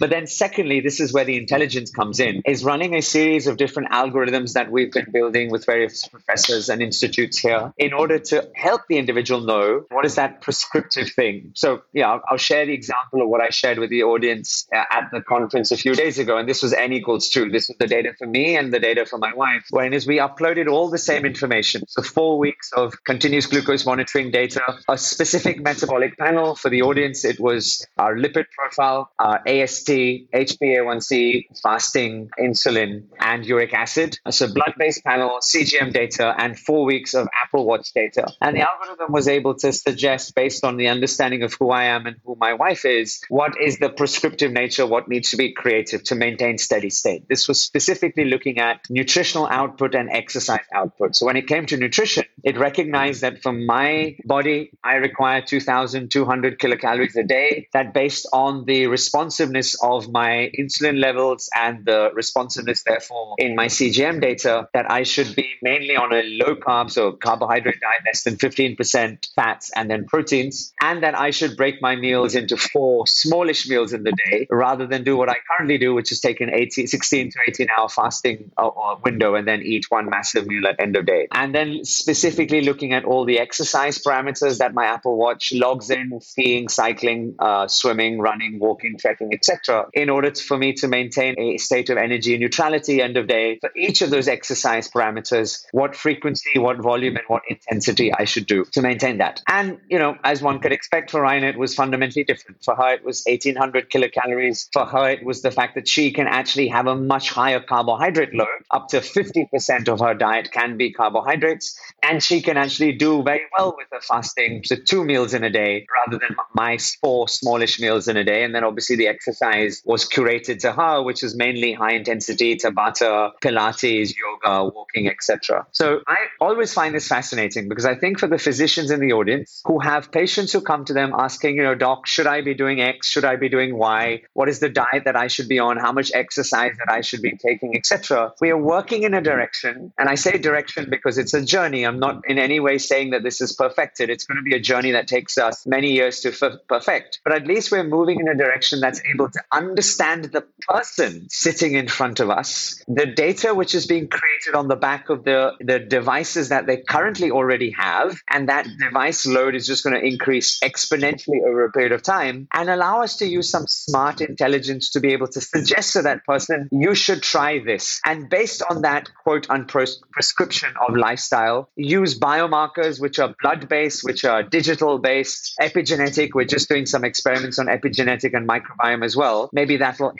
but 0.00 0.10
then, 0.10 0.26
secondly, 0.26 0.80
this 0.80 1.00
is 1.00 1.12
where 1.12 1.24
the 1.24 1.36
intelligence 1.36 1.90
comes 1.90 2.20
in, 2.20 2.42
is 2.46 2.64
running 2.64 2.94
a 2.94 3.02
series 3.02 3.46
of 3.46 3.56
different 3.56 3.90
algorithms 3.90 4.54
that 4.54 4.70
we've 4.70 4.92
been 4.92 5.10
building 5.12 5.50
with 5.50 5.64
various 5.66 6.06
professors 6.08 6.68
and 6.68 6.82
institutes 6.82 7.38
here 7.38 7.72
in 7.78 7.92
order 7.92 8.18
to 8.18 8.48
help 8.54 8.82
the 8.88 8.98
individual 8.98 9.40
know 9.40 9.84
what 9.90 10.04
is 10.04 10.16
that 10.16 10.40
prescriptive 10.40 11.10
thing. 11.10 11.52
So, 11.54 11.82
yeah, 11.92 12.10
I'll, 12.10 12.22
I'll 12.30 12.36
share 12.36 12.66
the 12.66 12.72
example 12.72 13.22
of 13.22 13.28
what 13.28 13.40
I 13.40 13.50
shared 13.50 13.78
with 13.78 13.90
the 13.90 14.02
audience 14.02 14.66
uh, 14.74 14.82
at 14.90 15.10
the 15.12 15.20
conference 15.20 15.70
a 15.70 15.76
few 15.76 15.94
days 15.94 16.18
ago. 16.18 16.36
And 16.38 16.48
this 16.48 16.62
was 16.62 16.72
N 16.72 16.92
equals 16.92 17.28
two. 17.28 17.50
This 17.50 17.68
was 17.68 17.76
the 17.78 17.86
data 17.86 18.14
for 18.18 18.26
me 18.26 18.56
and 18.56 18.72
the 18.72 18.80
data 18.80 19.06
for 19.06 19.18
my 19.18 19.32
wife. 19.34 19.64
When 19.70 19.92
is 19.92 20.06
we 20.06 20.18
uploaded 20.18 20.68
all 20.68 20.90
the 20.90 20.98
same 20.98 21.24
information. 21.24 21.86
So, 21.88 22.02
four 22.02 22.38
weeks 22.38 22.72
of 22.72 22.92
continuous 23.04 23.46
glucose 23.46 23.86
monitoring 23.86 24.30
data, 24.30 24.62
a 24.88 24.98
specific 24.98 25.62
metabolic 25.62 26.16
panel 26.18 26.54
for 26.56 26.68
the 26.68 26.82
audience. 26.82 27.24
It 27.24 27.38
was 27.38 27.86
our 27.98 28.16
lipid 28.16 28.46
profile, 28.56 29.10
our 29.18 29.42
AST 29.46 29.83
HbA1c, 29.88 31.60
fasting, 31.62 32.30
insulin, 32.38 33.04
and 33.20 33.44
uric 33.44 33.72
acid. 33.74 34.18
So 34.30 34.52
blood 34.52 34.74
based 34.78 35.04
panel, 35.04 35.38
CGM 35.40 35.92
data, 35.92 36.34
and 36.36 36.58
four 36.58 36.84
weeks 36.84 37.14
of 37.14 37.28
Apple 37.42 37.64
Watch 37.66 37.92
data. 37.92 38.32
And 38.40 38.56
the 38.56 38.68
algorithm 38.68 39.12
was 39.12 39.28
able 39.28 39.54
to 39.56 39.72
suggest, 39.72 40.34
based 40.34 40.64
on 40.64 40.76
the 40.76 40.88
understanding 40.88 41.42
of 41.42 41.54
who 41.54 41.70
I 41.70 41.84
am 41.84 42.06
and 42.06 42.16
who 42.24 42.36
my 42.38 42.54
wife 42.54 42.84
is, 42.84 43.20
what 43.28 43.60
is 43.60 43.78
the 43.78 43.90
prescriptive 43.90 44.52
nature, 44.52 44.86
what 44.86 45.08
needs 45.08 45.30
to 45.30 45.36
be 45.36 45.52
creative 45.52 46.04
to 46.04 46.14
maintain 46.14 46.58
steady 46.58 46.90
state. 46.90 47.28
This 47.28 47.48
was 47.48 47.60
specifically 47.60 48.24
looking 48.24 48.58
at 48.58 48.80
nutritional 48.90 49.46
output 49.46 49.94
and 49.94 50.10
exercise 50.10 50.64
output. 50.74 51.16
So 51.16 51.26
when 51.26 51.36
it 51.36 51.46
came 51.46 51.66
to 51.66 51.76
nutrition, 51.76 52.24
it 52.42 52.58
recognized 52.58 53.22
that 53.22 53.42
for 53.42 53.52
my 53.52 54.16
body, 54.24 54.70
I 54.82 54.94
require 54.94 55.42
2,200 55.42 56.58
kilocalories 56.58 57.16
a 57.16 57.22
day. 57.22 57.68
That 57.72 57.94
based 57.94 58.28
on 58.32 58.64
the 58.64 58.86
responsiveness 58.86 59.73
of 59.82 60.10
my 60.10 60.50
insulin 60.58 61.00
levels 61.00 61.48
and 61.54 61.84
the 61.84 62.10
responsiveness, 62.14 62.82
therefore, 62.84 63.34
in 63.38 63.54
my 63.54 63.66
CGM 63.66 64.20
data, 64.20 64.68
that 64.74 64.90
I 64.90 65.02
should 65.02 65.34
be 65.34 65.48
mainly 65.62 65.96
on 65.96 66.12
a 66.12 66.22
low 66.22 66.54
carb, 66.56 66.90
so 66.90 67.12
carbohydrate 67.12 67.80
diet, 67.80 68.02
less 68.06 68.22
than 68.24 68.36
15% 68.36 69.28
fats 69.34 69.70
and 69.74 69.90
then 69.90 70.06
proteins, 70.06 70.72
and 70.80 71.02
that 71.02 71.18
I 71.18 71.30
should 71.30 71.56
break 71.56 71.80
my 71.80 71.96
meals 71.96 72.34
into 72.34 72.56
four 72.56 73.06
smallish 73.06 73.68
meals 73.68 73.92
in 73.92 74.02
the 74.02 74.12
day 74.12 74.46
rather 74.50 74.86
than 74.86 75.04
do 75.04 75.16
what 75.16 75.28
I 75.28 75.36
currently 75.48 75.78
do, 75.78 75.94
which 75.94 76.12
is 76.12 76.20
take 76.20 76.40
an 76.40 76.50
18, 76.52 76.86
16 76.86 77.30
to 77.30 77.38
18 77.48 77.68
hour 77.76 77.88
fasting 77.88 78.50
uh, 78.56 78.70
window 79.04 79.34
and 79.34 79.46
then 79.46 79.62
eat 79.62 79.86
one 79.90 80.08
massive 80.10 80.46
meal 80.46 80.66
at 80.66 80.80
end 80.80 80.96
of 80.96 81.06
day. 81.06 81.28
And 81.32 81.54
then 81.54 81.84
specifically 81.84 82.62
looking 82.62 82.92
at 82.92 83.04
all 83.04 83.24
the 83.24 83.38
exercise 83.38 83.98
parameters 83.98 84.58
that 84.58 84.74
my 84.74 84.86
Apple 84.86 85.16
Watch 85.16 85.52
logs 85.52 85.90
in, 85.90 86.20
skiing, 86.20 86.68
cycling, 86.68 87.36
uh, 87.38 87.66
swimming, 87.68 88.20
running, 88.20 88.58
walking, 88.58 88.96
trekking, 88.98 89.32
etc 89.32 89.63
in 89.92 90.10
order 90.10 90.34
for 90.34 90.56
me 90.56 90.72
to 90.74 90.88
maintain 90.88 91.38
a 91.38 91.58
state 91.58 91.90
of 91.90 91.96
energy 91.96 92.36
neutrality 92.38 93.00
end 93.00 93.16
of 93.16 93.26
day 93.26 93.58
for 93.60 93.70
each 93.76 94.02
of 94.02 94.10
those 94.10 94.28
exercise 94.28 94.88
parameters, 94.88 95.64
what 95.72 95.96
frequency, 95.96 96.58
what 96.58 96.78
volume, 96.78 97.16
and 97.16 97.24
what 97.28 97.42
intensity 97.48 98.12
I 98.12 98.24
should 98.24 98.46
do 98.46 98.64
to 98.72 98.82
maintain 98.82 99.18
that. 99.18 99.42
And, 99.48 99.78
you 99.88 99.98
know, 99.98 100.16
as 100.24 100.42
one 100.42 100.60
could 100.60 100.72
expect 100.72 101.10
for 101.10 101.20
Raina, 101.20 101.48
it 101.48 101.58
was 101.58 101.74
fundamentally 101.74 102.24
different. 102.24 102.62
For 102.64 102.74
her, 102.74 102.94
it 102.94 103.04
was 103.04 103.24
1800 103.26 103.90
kilocalories. 103.90 104.68
For 104.72 104.84
her, 104.84 105.08
it 105.10 105.24
was 105.24 105.42
the 105.42 105.50
fact 105.50 105.74
that 105.76 105.88
she 105.88 106.10
can 106.12 106.26
actually 106.26 106.68
have 106.68 106.86
a 106.86 106.96
much 106.96 107.30
higher 107.30 107.60
carbohydrate 107.60 108.34
load. 108.34 108.48
Up 108.70 108.88
to 108.88 108.98
50% 108.98 109.88
of 109.88 110.00
her 110.00 110.14
diet 110.14 110.50
can 110.52 110.76
be 110.76 110.92
carbohydrates. 110.92 111.78
And 112.02 112.22
she 112.22 112.42
can 112.42 112.56
actually 112.56 112.92
do 112.92 113.22
very 113.22 113.42
well 113.56 113.74
with 113.76 113.86
her 113.92 114.00
fasting. 114.00 114.62
So 114.64 114.76
two 114.76 115.04
meals 115.04 115.34
in 115.34 115.44
a 115.44 115.50
day 115.50 115.86
rather 116.04 116.18
than 116.18 116.36
my 116.54 116.78
four 117.00 117.28
smallish 117.28 117.80
meals 117.80 118.08
in 118.08 118.16
a 118.16 118.24
day. 118.24 118.44
And 118.44 118.54
then 118.54 118.64
obviously 118.64 118.96
the 118.96 119.08
exercise 119.08 119.53
exercise 119.54 119.82
was 119.84 120.08
curated 120.08 120.60
to 120.60 120.72
her, 120.72 121.02
which 121.02 121.22
was 121.22 121.36
mainly 121.36 121.72
high 121.72 121.92
intensity 121.92 122.56
Tabata, 122.56 123.32
Pilates, 123.42 124.14
yoga, 124.16 124.70
walking, 124.74 125.08
etc. 125.08 125.66
So 125.72 126.00
I 126.06 126.16
always 126.40 126.72
find 126.72 126.94
this 126.94 127.08
fascinating 127.08 127.68
because 127.68 127.84
I 127.84 127.94
think 127.94 128.18
for 128.18 128.26
the 128.26 128.38
physicians 128.38 128.90
in 128.90 129.00
the 129.00 129.12
audience 129.12 129.62
who 129.64 129.78
have 129.80 130.10
patients 130.10 130.52
who 130.52 130.60
come 130.60 130.84
to 130.86 130.92
them 130.92 131.12
asking, 131.16 131.56
you 131.56 131.62
know, 131.62 131.74
doc, 131.74 132.06
should 132.06 132.26
I 132.26 132.40
be 132.42 132.54
doing 132.54 132.80
X? 132.80 133.08
Should 133.08 133.24
I 133.24 133.36
be 133.36 133.48
doing 133.48 133.76
Y? 133.76 134.22
What 134.32 134.48
is 134.48 134.60
the 134.60 134.68
diet 134.68 135.04
that 135.04 135.16
I 135.16 135.28
should 135.28 135.48
be 135.48 135.58
on? 135.58 135.76
How 135.76 135.92
much 135.92 136.10
exercise 136.14 136.76
that 136.78 136.92
I 136.92 137.00
should 137.00 137.22
be 137.22 137.36
taking, 137.36 137.76
etc. 137.76 138.32
We 138.40 138.50
are 138.50 138.58
working 138.58 139.02
in 139.02 139.14
a 139.14 139.20
direction, 139.20 139.92
and 139.98 140.08
I 140.08 140.14
say 140.14 140.38
direction 140.38 140.88
because 140.90 141.18
it's 141.18 141.34
a 141.34 141.44
journey. 141.44 141.84
I'm 141.84 141.98
not 141.98 142.22
in 142.28 142.38
any 142.38 142.60
way 142.60 142.78
saying 142.78 143.10
that 143.10 143.22
this 143.22 143.40
is 143.40 143.52
perfected. 143.52 144.10
It's 144.10 144.24
going 144.24 144.36
to 144.36 144.42
be 144.42 144.54
a 144.54 144.60
journey 144.60 144.92
that 144.92 145.08
takes 145.08 145.38
us 145.38 145.66
many 145.66 145.92
years 145.92 146.20
to 146.20 146.28
f- 146.30 146.58
perfect. 146.68 147.20
But 147.24 147.32
at 147.32 147.46
least 147.46 147.70
we're 147.70 147.84
moving 147.84 148.20
in 148.20 148.28
a 148.28 148.34
direction 148.34 148.80
that's 148.80 149.00
able 149.12 149.30
to 149.30 149.43
understand 149.52 150.24
the 150.24 150.44
person 150.68 151.26
sitting 151.28 151.74
in 151.74 151.88
front 151.88 152.20
of 152.20 152.30
us, 152.30 152.82
the 152.88 153.06
data 153.06 153.54
which 153.54 153.74
is 153.74 153.86
being 153.86 154.08
created 154.08 154.54
on 154.54 154.68
the 154.68 154.76
back 154.76 155.10
of 155.10 155.24
the, 155.24 155.52
the 155.60 155.78
devices 155.78 156.48
that 156.48 156.66
they 156.66 156.78
currently 156.78 157.30
already 157.30 157.70
have, 157.70 158.18
and 158.30 158.48
that 158.48 158.66
device 158.78 159.26
load 159.26 159.54
is 159.54 159.66
just 159.66 159.84
going 159.84 159.94
to 159.94 160.04
increase 160.04 160.60
exponentially 160.60 161.42
over 161.46 161.64
a 161.64 161.72
period 161.72 161.92
of 161.92 162.02
time, 162.02 162.48
and 162.52 162.70
allow 162.70 163.02
us 163.02 163.16
to 163.16 163.26
use 163.26 163.50
some 163.50 163.66
smart 163.66 164.20
intelligence 164.20 164.90
to 164.90 165.00
be 165.00 165.12
able 165.12 165.28
to 165.28 165.40
suggest 165.40 165.92
to 165.94 166.02
that 166.02 166.24
person, 166.24 166.68
you 166.72 166.94
should 166.94 167.22
try 167.22 167.60
this. 167.64 168.00
And 168.04 168.28
based 168.28 168.62
on 168.68 168.82
that 168.82 169.08
quote 169.22 169.50
unquote 169.50 169.90
prescription 170.12 170.72
of 170.86 170.96
lifestyle, 170.96 171.68
use 171.76 172.18
biomarkers 172.18 173.00
which 173.00 173.18
are 173.18 173.34
blood 173.42 173.68
based, 173.68 174.04
which 174.04 174.24
are 174.24 174.42
digital 174.42 174.98
based, 174.98 175.54
epigenetic. 175.60 176.30
We're 176.34 176.44
just 176.44 176.68
doing 176.68 176.86
some 176.86 177.04
experiments 177.04 177.58
on 177.58 177.66
epigenetic 177.66 178.34
and 178.34 178.48
microbiome 178.48 179.04
as 179.04 179.16
well. 179.16 179.33
Maybe 179.52 179.76
that 179.78 179.98
will 180.00 180.14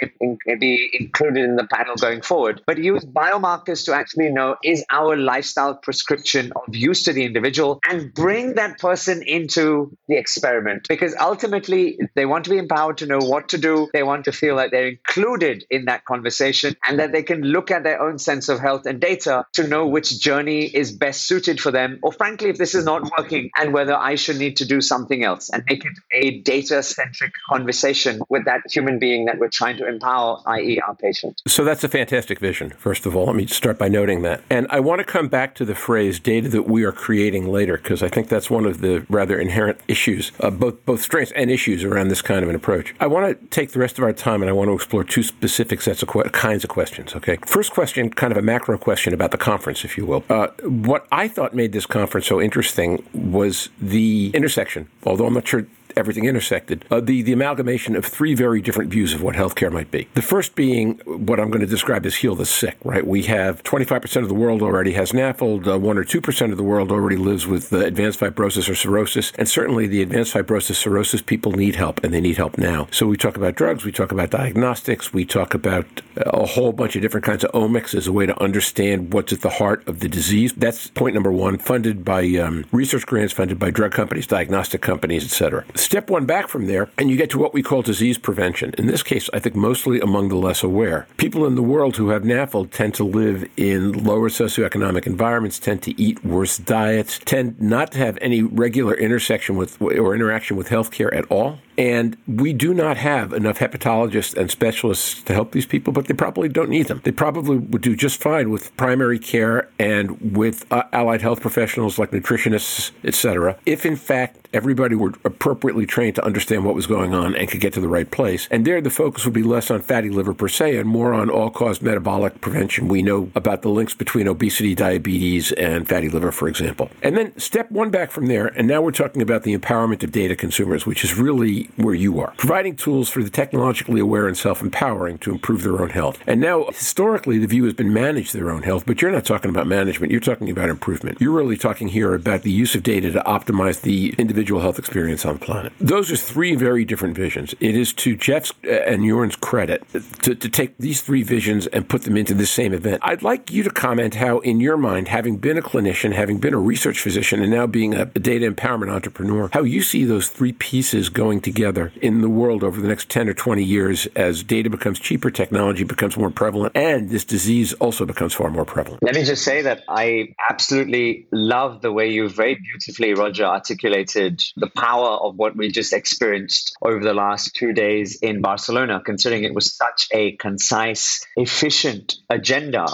be 0.60 0.90
included 1.00 1.44
in 1.44 1.56
the 1.56 1.66
panel 1.66 1.94
going 1.96 2.22
forward. 2.22 2.62
But 2.66 2.78
use 2.78 3.04
biomarkers 3.04 3.84
to 3.86 3.94
actually 3.94 4.30
know 4.30 4.56
is 4.62 4.84
our 4.90 5.16
lifestyle 5.16 5.74
prescription 5.74 6.52
of 6.56 6.74
use 6.74 7.04
to 7.04 7.12
the 7.12 7.24
individual 7.24 7.80
and 7.88 8.12
bring 8.12 8.54
that 8.54 8.78
person 8.78 9.22
into 9.22 9.96
the 10.08 10.16
experiment 10.16 10.86
because 10.88 11.14
ultimately 11.18 11.98
they 12.14 12.26
want 12.26 12.44
to 12.44 12.50
be 12.50 12.58
empowered 12.58 12.98
to 12.98 13.06
know 13.06 13.18
what 13.18 13.50
to 13.50 13.58
do. 13.58 13.88
They 13.92 14.02
want 14.02 14.24
to 14.26 14.32
feel 14.32 14.56
that 14.56 14.70
they're 14.70 14.88
included 14.88 15.64
in 15.70 15.86
that 15.86 16.04
conversation 16.04 16.76
and 16.86 16.98
that 16.98 17.12
they 17.12 17.22
can 17.22 17.42
look 17.42 17.70
at 17.70 17.82
their 17.82 18.00
own 18.00 18.18
sense 18.18 18.48
of 18.48 18.58
health 18.60 18.86
and 18.86 19.00
data 19.00 19.46
to 19.54 19.66
know 19.66 19.86
which 19.86 20.18
journey 20.18 20.64
is 20.64 20.92
best 20.92 21.26
suited 21.26 21.60
for 21.60 21.70
them, 21.70 21.98
or 22.02 22.12
frankly, 22.12 22.50
if 22.50 22.58
this 22.58 22.74
is 22.74 22.84
not 22.84 23.02
working 23.18 23.50
and 23.56 23.72
whether 23.72 23.94
I 23.94 24.14
should 24.16 24.38
need 24.38 24.56
to 24.58 24.66
do 24.66 24.80
something 24.80 25.24
else 25.24 25.50
and 25.50 25.62
make 25.68 25.84
it 25.84 25.92
a 26.12 26.40
data 26.40 26.82
centric 26.82 27.32
conversation 27.48 28.20
with 28.28 28.46
that 28.46 28.62
human 28.70 28.98
being 28.98 29.03
that 29.04 29.38
we're 29.38 29.48
trying 29.48 29.76
to 29.76 29.86
empower, 29.86 30.40
i.e., 30.46 30.80
our 30.86 30.94
patient. 30.94 31.42
So 31.46 31.64
that's 31.64 31.84
a 31.84 31.88
fantastic 31.88 32.38
vision, 32.38 32.70
first 32.70 33.06
of 33.06 33.14
all. 33.14 33.26
Let 33.26 33.36
me 33.36 33.46
start 33.46 33.78
by 33.78 33.88
noting 33.88 34.22
that. 34.22 34.42
And 34.50 34.66
I 34.70 34.80
want 34.80 35.00
to 35.00 35.04
come 35.04 35.28
back 35.28 35.54
to 35.56 35.64
the 35.64 35.74
phrase 35.74 36.18
data 36.18 36.48
that 36.48 36.62
we 36.62 36.84
are 36.84 36.92
creating 36.92 37.50
later, 37.50 37.76
because 37.76 38.02
I 38.02 38.08
think 38.08 38.28
that's 38.28 38.50
one 38.50 38.64
of 38.64 38.80
the 38.80 39.04
rather 39.08 39.38
inherent 39.38 39.78
issues, 39.88 40.32
uh, 40.40 40.50
both, 40.50 40.84
both 40.86 41.02
strengths 41.02 41.32
and 41.32 41.50
issues 41.50 41.84
around 41.84 42.08
this 42.08 42.22
kind 42.22 42.42
of 42.42 42.48
an 42.48 42.56
approach. 42.56 42.94
I 43.00 43.06
want 43.06 43.40
to 43.40 43.46
take 43.48 43.72
the 43.72 43.78
rest 43.78 43.98
of 43.98 44.04
our 44.04 44.12
time 44.12 44.42
and 44.42 44.48
I 44.48 44.52
want 44.52 44.68
to 44.68 44.74
explore 44.74 45.04
two 45.04 45.22
specific 45.22 45.82
sets 45.82 46.02
of 46.02 46.08
que- 46.08 46.30
kinds 46.30 46.64
of 46.64 46.70
questions, 46.70 47.14
okay? 47.14 47.36
First 47.46 47.72
question, 47.72 48.10
kind 48.10 48.32
of 48.32 48.38
a 48.38 48.42
macro 48.42 48.78
question 48.78 49.12
about 49.12 49.30
the 49.30 49.38
conference, 49.38 49.84
if 49.84 49.98
you 49.98 50.06
will. 50.06 50.24
Uh, 50.30 50.48
what 50.62 51.06
I 51.12 51.28
thought 51.28 51.54
made 51.54 51.72
this 51.72 51.86
conference 51.86 52.26
so 52.26 52.40
interesting 52.40 53.04
was 53.12 53.68
the 53.80 54.30
intersection, 54.34 54.88
although 55.04 55.26
I'm 55.26 55.34
not 55.34 55.46
sure 55.46 55.66
everything 55.96 56.24
intersected, 56.24 56.84
uh, 56.90 57.00
the, 57.00 57.22
the 57.22 57.32
amalgamation 57.32 57.96
of 57.96 58.04
three 58.04 58.34
very 58.34 58.60
different 58.60 58.90
views 58.90 59.14
of 59.14 59.22
what 59.22 59.34
healthcare 59.34 59.72
might 59.72 59.90
be. 59.90 60.08
The 60.14 60.22
first 60.22 60.54
being 60.54 60.98
what 61.04 61.40
I'm 61.40 61.50
going 61.50 61.60
to 61.60 61.66
describe 61.66 62.06
as 62.06 62.16
heal 62.16 62.34
the 62.34 62.46
sick, 62.46 62.76
right? 62.84 63.06
We 63.06 63.22
have 63.24 63.62
25% 63.62 64.22
of 64.22 64.28
the 64.28 64.34
world 64.34 64.62
already 64.62 64.92
has 64.92 65.12
NAFLD, 65.12 65.66
uh, 65.66 65.78
1 65.78 65.98
or 65.98 66.04
2% 66.04 66.50
of 66.50 66.56
the 66.56 66.62
world 66.62 66.90
already 66.90 67.16
lives 67.16 67.46
with 67.46 67.72
uh, 67.72 67.78
advanced 67.78 68.20
fibrosis 68.20 68.68
or 68.68 68.74
cirrhosis, 68.74 69.32
and 69.38 69.48
certainly 69.48 69.86
the 69.86 70.02
advanced 70.02 70.34
fibrosis 70.34 70.76
cirrhosis 70.76 71.22
people 71.22 71.52
need 71.52 71.76
help, 71.76 72.02
and 72.04 72.12
they 72.12 72.20
need 72.20 72.36
help 72.36 72.58
now. 72.58 72.88
So 72.90 73.06
we 73.06 73.16
talk 73.16 73.36
about 73.36 73.54
drugs, 73.54 73.84
we 73.84 73.92
talk 73.92 74.12
about 74.12 74.30
diagnostics, 74.30 75.12
we 75.12 75.24
talk 75.24 75.54
about 75.54 75.86
uh, 76.16 76.30
a 76.30 76.46
whole 76.46 76.72
bunch 76.72 76.96
of 76.96 77.02
different 77.02 77.24
kinds 77.24 77.44
of 77.44 77.52
omics 77.52 77.94
as 77.94 78.06
a 78.06 78.12
way 78.12 78.26
to 78.26 78.42
understand 78.42 79.12
what's 79.12 79.32
at 79.32 79.40
the 79.40 79.50
heart 79.50 79.86
of 79.88 80.00
the 80.00 80.08
disease. 80.08 80.52
That's 80.52 80.88
point 80.88 81.14
number 81.14 81.32
one, 81.32 81.58
funded 81.58 82.04
by 82.04 82.24
um, 82.36 82.64
research 82.72 83.06
grants, 83.06 83.32
funded 83.32 83.58
by 83.58 83.70
drug 83.70 83.92
companies, 83.92 84.26
diagnostic 84.26 84.80
companies, 84.80 85.24
et 85.24 85.30
cetera. 85.30 85.64
Step 85.84 86.08
one 86.08 86.24
back 86.24 86.48
from 86.48 86.66
there, 86.66 86.88
and 86.96 87.10
you 87.10 87.16
get 87.18 87.28
to 87.28 87.38
what 87.38 87.52
we 87.52 87.62
call 87.62 87.82
disease 87.82 88.16
prevention. 88.16 88.72
In 88.78 88.86
this 88.86 89.02
case, 89.02 89.28
I 89.34 89.38
think 89.38 89.54
mostly 89.54 90.00
among 90.00 90.30
the 90.30 90.34
less 90.34 90.62
aware. 90.62 91.06
People 91.18 91.44
in 91.44 91.56
the 91.56 91.62
world 91.62 91.98
who 91.98 92.08
have 92.08 92.22
NAFLD 92.22 92.70
tend 92.70 92.94
to 92.94 93.04
live 93.04 93.46
in 93.58 93.92
lower 93.92 94.30
socioeconomic 94.30 95.06
environments, 95.06 95.58
tend 95.58 95.82
to 95.82 96.00
eat 96.00 96.24
worse 96.24 96.56
diets, 96.56 97.20
tend 97.26 97.60
not 97.60 97.92
to 97.92 97.98
have 97.98 98.16
any 98.22 98.42
regular 98.42 98.94
intersection 98.94 99.56
with 99.56 99.80
or 99.82 100.14
interaction 100.14 100.56
with 100.56 100.70
healthcare 100.70 101.14
at 101.14 101.30
all. 101.30 101.58
And 101.76 102.16
we 102.26 102.52
do 102.52 102.74
not 102.74 102.96
have 102.96 103.32
enough 103.32 103.58
hepatologists 103.58 104.36
and 104.36 104.50
specialists 104.50 105.22
to 105.22 105.32
help 105.32 105.52
these 105.52 105.66
people, 105.66 105.92
but 105.92 106.06
they 106.06 106.14
probably 106.14 106.48
don't 106.48 106.70
need 106.70 106.86
them. 106.86 107.00
They 107.04 107.12
probably 107.12 107.58
would 107.58 107.82
do 107.82 107.96
just 107.96 108.20
fine 108.20 108.50
with 108.50 108.76
primary 108.76 109.18
care 109.18 109.68
and 109.78 110.36
with 110.36 110.70
uh, 110.72 110.84
allied 110.92 111.22
health 111.22 111.40
professionals 111.40 111.98
like 111.98 112.10
nutritionists, 112.10 112.92
etc. 113.04 113.58
If 113.66 113.84
in 113.84 113.96
fact 113.96 114.44
everybody 114.54 114.94
were 114.94 115.12
appropriately 115.24 115.84
trained 115.84 116.14
to 116.14 116.24
understand 116.24 116.64
what 116.64 116.74
was 116.74 116.86
going 116.86 117.12
on 117.12 117.34
and 117.34 117.48
could 117.48 117.60
get 117.60 117.72
to 117.74 117.80
the 117.80 117.88
right 117.88 118.10
place. 118.10 118.46
And 118.50 118.64
there, 118.64 118.80
the 118.80 118.88
focus 118.88 119.24
would 119.24 119.34
be 119.34 119.42
less 119.42 119.70
on 119.70 119.82
fatty 119.82 120.08
liver 120.08 120.32
per 120.32 120.48
se 120.48 120.78
and 120.78 120.88
more 120.88 121.12
on 121.12 121.28
all 121.28 121.50
cause 121.50 121.82
metabolic 121.82 122.40
prevention. 122.40 122.88
We 122.88 123.02
know 123.02 123.30
about 123.34 123.62
the 123.62 123.68
links 123.68 123.94
between 123.94 124.28
obesity, 124.28 124.74
diabetes, 124.74 125.50
and 125.52 125.88
fatty 125.88 126.08
liver, 126.08 126.30
for 126.30 126.48
example. 126.48 126.88
And 127.02 127.16
then 127.16 127.36
step 127.38 127.70
one 127.70 127.90
back 127.90 128.12
from 128.12 128.26
there, 128.26 128.46
and 128.46 128.68
now 128.68 128.80
we're 128.80 128.92
talking 128.92 129.20
about 129.20 129.42
the 129.42 129.56
empowerment 129.56 130.04
of 130.04 130.12
data 130.12 130.36
consumers, 130.36 130.86
which 130.86 131.02
is 131.02 131.18
really 131.18 131.63
where 131.76 131.94
you 131.94 132.20
are, 132.20 132.32
providing 132.36 132.76
tools 132.76 133.08
for 133.08 133.22
the 133.22 133.30
technologically 133.30 134.00
aware 134.00 134.26
and 134.26 134.36
self 134.36 134.62
empowering 134.62 135.18
to 135.18 135.32
improve 135.32 135.62
their 135.62 135.80
own 135.80 135.90
health. 135.90 136.18
And 136.26 136.40
now, 136.40 136.66
historically, 136.66 137.38
the 137.38 137.46
view 137.46 137.64
has 137.64 137.74
been 137.74 137.92
manage 137.92 138.32
their 138.32 138.50
own 138.50 138.62
health, 138.62 138.84
but 138.86 139.00
you're 139.00 139.10
not 139.10 139.24
talking 139.24 139.50
about 139.50 139.66
management, 139.66 140.12
you're 140.12 140.20
talking 140.20 140.50
about 140.50 140.68
improvement. 140.68 141.20
You're 141.20 141.32
really 141.32 141.56
talking 141.56 141.88
here 141.88 142.14
about 142.14 142.42
the 142.42 142.50
use 142.50 142.74
of 142.74 142.82
data 142.82 143.10
to 143.12 143.20
optimize 143.20 143.82
the 143.82 144.14
individual 144.18 144.60
health 144.60 144.78
experience 144.78 145.24
on 145.24 145.34
the 145.34 145.40
planet. 145.40 145.72
Those 145.80 146.10
are 146.10 146.16
three 146.16 146.54
very 146.54 146.84
different 146.84 147.16
visions. 147.16 147.54
It 147.60 147.76
is 147.76 147.92
to 147.94 148.16
Jeff's 148.16 148.52
uh, 148.64 148.70
and 148.70 149.04
Jorn's 149.04 149.36
credit 149.36 149.82
to, 150.22 150.34
to 150.34 150.48
take 150.48 150.76
these 150.78 151.00
three 151.00 151.22
visions 151.22 151.66
and 151.68 151.88
put 151.88 152.02
them 152.02 152.16
into 152.16 152.34
the 152.34 152.46
same 152.46 152.72
event. 152.72 153.00
I'd 153.02 153.22
like 153.22 153.50
you 153.50 153.62
to 153.62 153.70
comment 153.70 154.14
how, 154.14 154.38
in 154.40 154.60
your 154.60 154.76
mind, 154.76 155.08
having 155.08 155.38
been 155.38 155.58
a 155.58 155.62
clinician, 155.62 156.12
having 156.12 156.38
been 156.38 156.54
a 156.54 156.58
research 156.58 157.00
physician, 157.00 157.42
and 157.42 157.50
now 157.50 157.66
being 157.66 157.94
a 157.94 158.06
data 158.06 158.50
empowerment 158.50 158.92
entrepreneur, 158.92 159.48
how 159.52 159.62
you 159.62 159.82
see 159.82 160.04
those 160.04 160.28
three 160.28 160.52
pieces 160.52 161.08
going 161.08 161.40
together 161.40 161.53
together 161.54 161.92
in 162.02 162.20
the 162.20 162.28
world 162.28 162.64
over 162.64 162.80
the 162.80 162.88
next 162.88 163.08
10 163.10 163.28
or 163.28 163.34
20 163.34 163.62
years 163.62 164.06
as 164.16 164.42
data 164.42 164.68
becomes 164.68 164.98
cheaper, 164.98 165.30
technology 165.30 165.84
becomes 165.84 166.16
more 166.16 166.30
prevalent, 166.30 166.72
and 166.76 167.10
this 167.10 167.24
disease 167.24 167.72
also 167.74 168.04
becomes 168.04 168.34
far 168.34 168.50
more 168.50 168.64
prevalent? 168.64 169.02
Let 169.02 169.14
me 169.14 169.22
just 169.22 169.44
say 169.44 169.62
that 169.62 169.82
I 169.88 170.34
absolutely 170.50 171.26
love 171.30 171.80
the 171.80 171.92
way 171.92 172.10
you 172.10 172.28
very 172.28 172.56
beautifully, 172.56 173.14
Roger, 173.14 173.44
articulated 173.44 174.42
the 174.56 174.66
power 174.66 175.10
of 175.10 175.36
what 175.36 175.56
we 175.56 175.70
just 175.70 175.92
experienced 175.92 176.76
over 176.82 177.00
the 177.00 177.14
last 177.14 177.54
two 177.54 177.72
days 177.72 178.18
in 178.20 178.40
Barcelona, 178.40 179.00
considering 179.04 179.44
it 179.44 179.54
was 179.54 179.72
such 179.72 180.08
a 180.12 180.32
concise, 180.36 181.24
efficient 181.36 182.16
agenda. 182.28 182.86